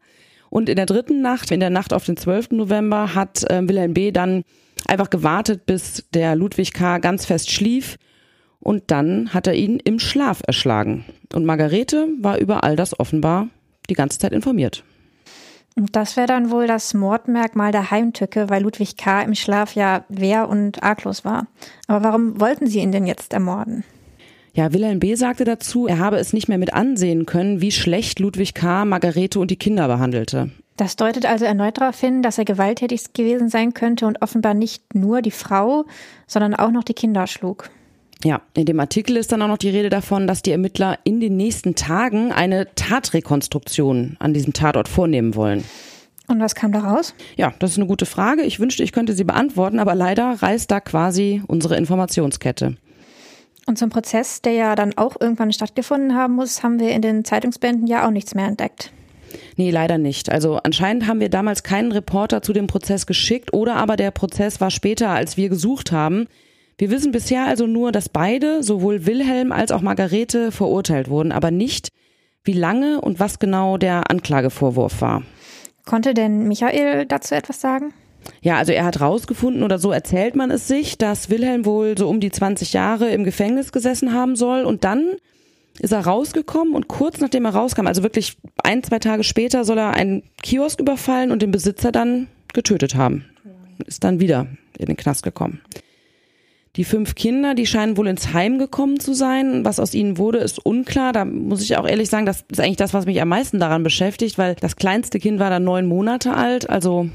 Und 0.51 0.67
in 0.67 0.75
der 0.75 0.85
dritten 0.85 1.21
Nacht, 1.21 1.49
in 1.49 1.61
der 1.61 1.69
Nacht 1.69 1.93
auf 1.93 2.05
den 2.05 2.17
12. 2.17 2.51
November, 2.51 3.15
hat 3.15 3.49
äh, 3.49 3.67
Wilhelm 3.67 3.93
B. 3.93 4.11
dann 4.11 4.43
einfach 4.85 5.09
gewartet, 5.09 5.65
bis 5.65 6.03
der 6.13 6.35
Ludwig 6.35 6.73
K. 6.73 6.97
ganz 6.97 7.25
fest 7.25 7.49
schlief. 7.49 7.97
Und 8.59 8.91
dann 8.91 9.33
hat 9.33 9.47
er 9.47 9.55
ihn 9.55 9.79
im 9.79 9.97
Schlaf 9.97 10.41
erschlagen. 10.45 11.05
Und 11.33 11.45
Margarete 11.45 12.09
war 12.19 12.37
über 12.37 12.65
all 12.65 12.75
das 12.75 12.99
offenbar 12.99 13.47
die 13.89 13.93
ganze 13.93 14.19
Zeit 14.19 14.33
informiert. 14.33 14.83
Und 15.77 15.95
das 15.95 16.17
wäre 16.17 16.27
dann 16.27 16.51
wohl 16.51 16.67
das 16.67 16.93
Mordmerkmal 16.93 17.71
der 17.71 17.89
Heimtücke, 17.89 18.49
weil 18.49 18.61
Ludwig 18.61 18.97
K. 18.97 19.21
im 19.21 19.35
Schlaf 19.35 19.73
ja 19.73 20.03
wehr 20.09 20.49
und 20.49 20.83
arglos 20.83 21.23
war. 21.23 21.47
Aber 21.87 22.03
warum 22.03 22.41
wollten 22.41 22.67
sie 22.67 22.79
ihn 22.79 22.91
denn 22.91 23.07
jetzt 23.07 23.31
ermorden? 23.31 23.85
Ja, 24.53 24.73
Wilhelm 24.73 24.99
B. 24.99 25.15
sagte 25.15 25.45
dazu, 25.45 25.87
er 25.87 25.99
habe 25.99 26.17
es 26.17 26.33
nicht 26.33 26.49
mehr 26.49 26.57
mit 26.57 26.73
ansehen 26.73 27.25
können, 27.25 27.61
wie 27.61 27.71
schlecht 27.71 28.19
Ludwig 28.19 28.53
K. 28.53 28.83
Margarete 28.83 29.39
und 29.39 29.49
die 29.49 29.55
Kinder 29.55 29.87
behandelte. 29.87 30.51
Das 30.75 30.95
deutet 30.95 31.25
also 31.25 31.45
erneut 31.45 31.77
darauf 31.77 31.99
hin, 31.99 32.21
dass 32.21 32.37
er 32.37 32.45
gewalttätig 32.45 33.13
gewesen 33.13 33.49
sein 33.49 33.73
könnte 33.73 34.07
und 34.07 34.21
offenbar 34.21 34.53
nicht 34.53 34.95
nur 34.95 35.21
die 35.21 35.31
Frau, 35.31 35.85
sondern 36.27 36.55
auch 36.55 36.71
noch 36.71 36.83
die 36.83 36.93
Kinder 36.93 37.27
schlug. 37.27 37.69
Ja, 38.23 38.41
in 38.55 38.65
dem 38.65 38.79
Artikel 38.79 39.17
ist 39.17 39.31
dann 39.31 39.41
auch 39.41 39.47
noch 39.47 39.57
die 39.57 39.69
Rede 39.69 39.89
davon, 39.89 40.27
dass 40.27 40.41
die 40.41 40.51
Ermittler 40.51 40.99
in 41.03 41.19
den 41.19 41.37
nächsten 41.37 41.75
Tagen 41.75 42.31
eine 42.31 42.67
Tatrekonstruktion 42.75 44.17
an 44.19 44.33
diesem 44.33 44.53
Tatort 44.53 44.87
vornehmen 44.87 45.35
wollen. 45.35 45.63
Und 46.27 46.39
was 46.39 46.55
kam 46.55 46.71
da 46.71 46.79
raus? 46.79 47.13
Ja, 47.35 47.53
das 47.59 47.71
ist 47.71 47.77
eine 47.77 47.87
gute 47.87 48.05
Frage. 48.05 48.43
Ich 48.43 48.59
wünschte, 48.59 48.83
ich 48.83 48.91
könnte 48.91 49.13
sie 49.13 49.23
beantworten, 49.23 49.79
aber 49.79 49.95
leider 49.95 50.41
reißt 50.41 50.69
da 50.69 50.79
quasi 50.79 51.41
unsere 51.47 51.77
Informationskette. 51.77 52.77
Und 53.67 53.77
zum 53.77 53.89
Prozess, 53.89 54.41
der 54.41 54.53
ja 54.53 54.75
dann 54.75 54.97
auch 54.97 55.15
irgendwann 55.19 55.53
stattgefunden 55.53 56.15
haben 56.15 56.35
muss, 56.35 56.63
haben 56.63 56.79
wir 56.79 56.91
in 56.91 57.01
den 57.01 57.23
Zeitungsbänden 57.23 57.87
ja 57.87 58.05
auch 58.05 58.11
nichts 58.11 58.33
mehr 58.33 58.47
entdeckt. 58.47 58.91
Nee, 59.55 59.71
leider 59.71 59.97
nicht. 59.97 60.31
Also 60.31 60.57
anscheinend 60.63 61.07
haben 61.07 61.19
wir 61.19 61.29
damals 61.29 61.63
keinen 61.63 61.91
Reporter 61.91 62.41
zu 62.41 62.53
dem 62.53 62.67
Prozess 62.67 63.05
geschickt 63.05 63.53
oder 63.53 63.75
aber 63.75 63.95
der 63.95 64.11
Prozess 64.11 64.59
war 64.59 64.71
später, 64.71 65.09
als 65.09 65.37
wir 65.37 65.49
gesucht 65.49 65.91
haben. 65.91 66.27
Wir 66.77 66.89
wissen 66.89 67.11
bisher 67.11 67.45
also 67.45 67.67
nur, 67.67 67.91
dass 67.91 68.09
beide, 68.09 68.63
sowohl 68.63 69.05
Wilhelm 69.05 69.51
als 69.51 69.71
auch 69.71 69.81
Margarete, 69.81 70.51
verurteilt 70.51 71.09
wurden, 71.09 71.31
aber 71.31 71.51
nicht, 71.51 71.89
wie 72.43 72.53
lange 72.53 72.99
und 72.99 73.19
was 73.19 73.39
genau 73.39 73.77
der 73.77 74.09
Anklagevorwurf 74.09 75.01
war. 75.01 75.21
Konnte 75.85 76.13
denn 76.13 76.47
Michael 76.47 77.05
dazu 77.05 77.35
etwas 77.35 77.61
sagen? 77.61 77.93
Ja, 78.41 78.57
also 78.57 78.71
er 78.71 78.85
hat 78.85 79.01
rausgefunden 79.01 79.63
oder 79.63 79.79
so 79.79 79.91
erzählt 79.91 80.35
man 80.35 80.51
es 80.51 80.67
sich, 80.67 80.97
dass 80.97 81.29
Wilhelm 81.29 81.65
wohl 81.65 81.97
so 81.97 82.07
um 82.07 82.19
die 82.19 82.31
20 82.31 82.73
Jahre 82.73 83.09
im 83.11 83.23
Gefängnis 83.23 83.71
gesessen 83.71 84.13
haben 84.13 84.35
soll 84.35 84.63
und 84.63 84.83
dann 84.83 85.15
ist 85.79 85.91
er 85.93 86.01
rausgekommen 86.01 86.75
und 86.75 86.87
kurz 86.87 87.19
nachdem 87.19 87.45
er 87.45 87.51
rauskam, 87.51 87.87
also 87.87 88.03
wirklich 88.03 88.37
ein, 88.63 88.83
zwei 88.83 88.99
Tage 88.99 89.23
später, 89.23 89.63
soll 89.63 89.77
er 89.77 89.91
einen 89.91 90.23
Kiosk 90.43 90.79
überfallen 90.79 91.31
und 91.31 91.41
den 91.41 91.51
Besitzer 91.51 91.91
dann 91.91 92.27
getötet 92.53 92.95
haben. 92.95 93.25
Ist 93.85 94.03
dann 94.03 94.19
wieder 94.19 94.47
in 94.77 94.87
den 94.87 94.97
Knast 94.97 95.23
gekommen. 95.23 95.61
Die 96.77 96.85
fünf 96.85 97.15
Kinder, 97.15 97.53
die 97.53 97.65
scheinen 97.65 97.97
wohl 97.97 98.07
ins 98.07 98.31
Heim 98.31 98.57
gekommen 98.57 98.99
zu 98.99 99.13
sein. 99.13 99.65
Was 99.65 99.79
aus 99.79 99.93
ihnen 99.93 100.17
wurde, 100.17 100.37
ist 100.37 100.65
unklar. 100.65 101.11
Da 101.11 101.25
muss 101.25 101.61
ich 101.61 101.75
auch 101.75 101.85
ehrlich 101.85 102.09
sagen, 102.09 102.25
das 102.25 102.45
ist 102.49 102.61
eigentlich 102.61 102.77
das, 102.77 102.93
was 102.93 103.05
mich 103.05 103.21
am 103.21 103.27
meisten 103.27 103.59
daran 103.59 103.83
beschäftigt, 103.83 104.37
weil 104.37 104.55
das 104.55 104.77
kleinste 104.77 105.19
Kind 105.19 105.39
war 105.39 105.49
dann 105.49 105.65
neun 105.65 105.85
Monate 105.85 106.33
alt. 106.33 106.69
Also 106.69 107.09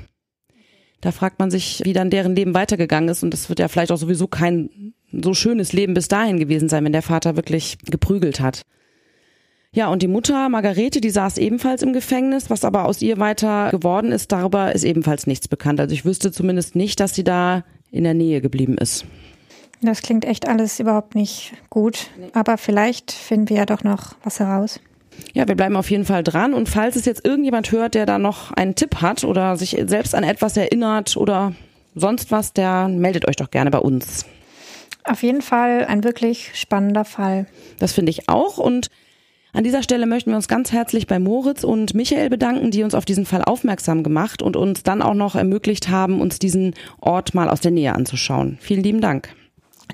da 1.01 1.13
fragt 1.13 1.39
man 1.39 1.51
sich, 1.51 1.83
wie 1.85 1.93
dann 1.93 2.11
deren 2.11 2.35
Leben 2.35 2.55
weitergegangen 2.55 3.09
ist. 3.09 3.23
Und 3.23 3.33
das 3.33 3.49
wird 3.49 3.59
ja 3.59 3.69
vielleicht 3.69 3.93
auch 3.93 3.99
sowieso 3.99 4.27
kein 4.27 4.95
so 5.13 5.35
schönes 5.35 5.73
Leben 5.73 5.95
bis 5.95 6.09
dahin 6.09 6.39
gewesen 6.39 6.69
sein, 6.69 6.85
wenn 6.85 6.93
der 6.93 7.03
Vater 7.03 7.37
wirklich 7.37 7.79
geprügelt 7.85 8.41
hat. 8.41 8.63
Ja, 9.73 9.89
und 9.89 10.03
die 10.03 10.09
Mutter 10.09 10.49
Margarete, 10.49 11.03
die 11.03 11.11
saß 11.11 11.37
ebenfalls 11.37 11.83
im 11.83 11.93
Gefängnis. 11.93 12.49
Was 12.49 12.65
aber 12.65 12.87
aus 12.87 13.03
ihr 13.03 13.19
weiter 13.19 13.71
geworden 13.71 14.11
ist, 14.11 14.33
darüber 14.33 14.75
ist 14.75 14.85
ebenfalls 14.85 15.27
nichts 15.27 15.49
bekannt. 15.49 15.81
Also 15.81 15.93
ich 15.93 16.05
wüsste 16.05 16.33
zumindest 16.33 16.77
nicht, 16.77 16.99
dass 16.99 17.15
sie 17.15 17.25
da 17.25 17.63
in 17.91 18.05
der 18.05 18.15
Nähe 18.15 18.41
geblieben 18.41 18.79
ist. 18.79 19.05
Das 19.83 20.01
klingt 20.01 20.25
echt 20.25 20.49
alles 20.49 20.81
überhaupt 20.81 21.15
nicht 21.15 21.53
gut. 21.69 22.09
Aber 22.33 22.57
vielleicht 22.57 23.13
finden 23.13 23.51
wir 23.51 23.59
ja 23.59 23.67
doch 23.67 23.85
noch 23.85 24.15
was 24.25 24.41
heraus. 24.41 24.81
Ja, 25.35 25.47
wir 25.47 25.55
bleiben 25.55 25.77
auf 25.77 25.91
jeden 25.91 26.05
Fall 26.05 26.23
dran. 26.23 26.55
Und 26.55 26.69
falls 26.69 26.97
es 26.97 27.05
jetzt 27.05 27.25
irgendjemand 27.25 27.73
hört, 27.73 27.95
der 27.95 28.07
da 28.07 28.19
noch 28.19 28.53
einen 28.53 28.75
Tipp 28.75 29.03
hat 29.03 29.25
oder 29.25 29.57
sich 29.57 29.77
selbst 29.87 30.15
an 30.15 30.25
etwas 30.25 30.57
erinnert 30.57 31.17
oder 31.17 31.53
sonst 31.95 32.31
was, 32.31 32.53
der 32.53 32.89
meldet 32.89 33.29
euch 33.29 33.37
doch 33.37 33.51
gerne 33.51 33.71
bei 33.71 33.79
uns. 33.79 34.27
Auf 35.05 35.23
jeden 35.23 35.43
Fall 35.43 35.85
ein 35.87 36.05
wirklich 36.05 36.51
spannender 36.55 37.05
Fall. 37.05 37.47
Das 37.79 37.93
finde 37.93 38.11
ich 38.11 38.29
auch. 38.29 38.59
Und 38.59 38.89
an 39.53 39.65
dieser 39.65 39.83
Stelle 39.83 40.07
möchten 40.07 40.31
wir 40.31 40.37
uns 40.37 40.49
ganz 40.49 40.73
herzlich 40.73 41.07
bei 41.07 41.19
Moritz 41.19 41.65
und 41.65 41.95
Michael 41.95 42.29
bedanken, 42.29 42.71
die 42.71 42.83
uns 42.83 42.95
auf 42.95 43.05
diesen 43.05 43.25
Fall 43.25 43.43
aufmerksam 43.43 44.03
gemacht 44.03 44.43
und 44.43 44.57
uns 44.57 44.83
dann 44.83 45.01
auch 45.01 45.15
noch 45.15 45.35
ermöglicht 45.35 45.89
haben, 45.89 46.21
uns 46.21 46.39
diesen 46.39 46.75
Ort 47.01 47.35
mal 47.35 47.49
aus 47.49 47.61
der 47.61 47.71
Nähe 47.71 47.95
anzuschauen. 47.95 48.59
Vielen 48.61 48.83
lieben 48.83 49.01
Dank. 49.01 49.31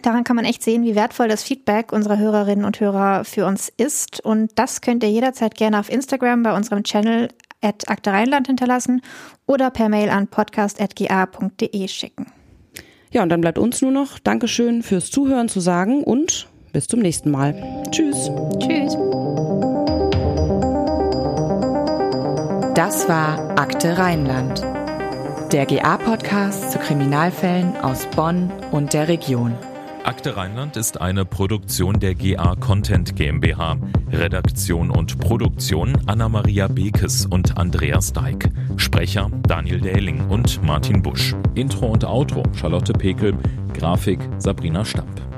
Daran 0.00 0.24
kann 0.24 0.36
man 0.36 0.44
echt 0.44 0.62
sehen, 0.62 0.84
wie 0.84 0.94
wertvoll 0.94 1.28
das 1.28 1.42
Feedback 1.42 1.92
unserer 1.92 2.18
Hörerinnen 2.18 2.64
und 2.64 2.80
Hörer 2.80 3.24
für 3.24 3.46
uns 3.46 3.68
ist. 3.76 4.24
Und 4.24 4.50
das 4.56 4.80
könnt 4.80 5.02
ihr 5.02 5.10
jederzeit 5.10 5.54
gerne 5.54 5.78
auf 5.78 5.90
Instagram 5.90 6.42
bei 6.42 6.56
unserem 6.56 6.82
Channel 6.82 7.28
at 7.60 7.88
Akte 7.88 8.10
Rheinland 8.10 8.46
hinterlassen 8.46 9.02
oder 9.46 9.70
per 9.70 9.88
Mail 9.88 10.10
an 10.10 10.26
podcast.ga.de 10.28 11.88
schicken. 11.88 12.26
Ja, 13.12 13.22
und 13.22 13.28
dann 13.28 13.42
bleibt 13.42 13.58
uns 13.58 13.82
nur 13.82 13.92
noch 13.92 14.18
Dankeschön 14.18 14.82
fürs 14.82 15.10
Zuhören 15.10 15.48
zu 15.48 15.60
sagen 15.60 16.02
und 16.02 16.48
bis 16.72 16.86
zum 16.86 17.00
nächsten 17.00 17.30
Mal. 17.30 17.54
Tschüss. 17.90 18.30
Tschüss. 18.58 18.96
Das 22.74 23.06
war 23.06 23.58
Akte 23.58 23.98
Rheinland, 23.98 24.62
der 25.52 25.66
GA-Podcast 25.66 26.72
zu 26.72 26.78
Kriminalfällen 26.78 27.76
aus 27.76 28.06
Bonn 28.16 28.50
und 28.70 28.94
der 28.94 29.08
Region. 29.08 29.54
Akte 30.04 30.36
Rheinland 30.36 30.76
ist 30.76 31.00
eine 31.00 31.24
Produktion 31.24 32.00
der 32.00 32.16
GA 32.16 32.56
Content 32.56 33.14
GmbH. 33.14 33.76
Redaktion 34.10 34.90
und 34.90 35.20
Produktion 35.20 35.96
Anna-Maria 36.06 36.66
Bekes 36.66 37.24
und 37.26 37.56
Andreas 37.56 38.12
Deik. 38.12 38.50
Sprecher 38.76 39.30
Daniel 39.46 39.80
Dähling 39.80 40.28
und 40.28 40.60
Martin 40.64 41.02
Busch. 41.02 41.36
Intro 41.54 41.86
und 41.86 42.04
Outro 42.04 42.42
Charlotte 42.52 42.92
Pekel. 42.92 43.34
Grafik 43.74 44.18
Sabrina 44.38 44.84
Stamp. 44.84 45.31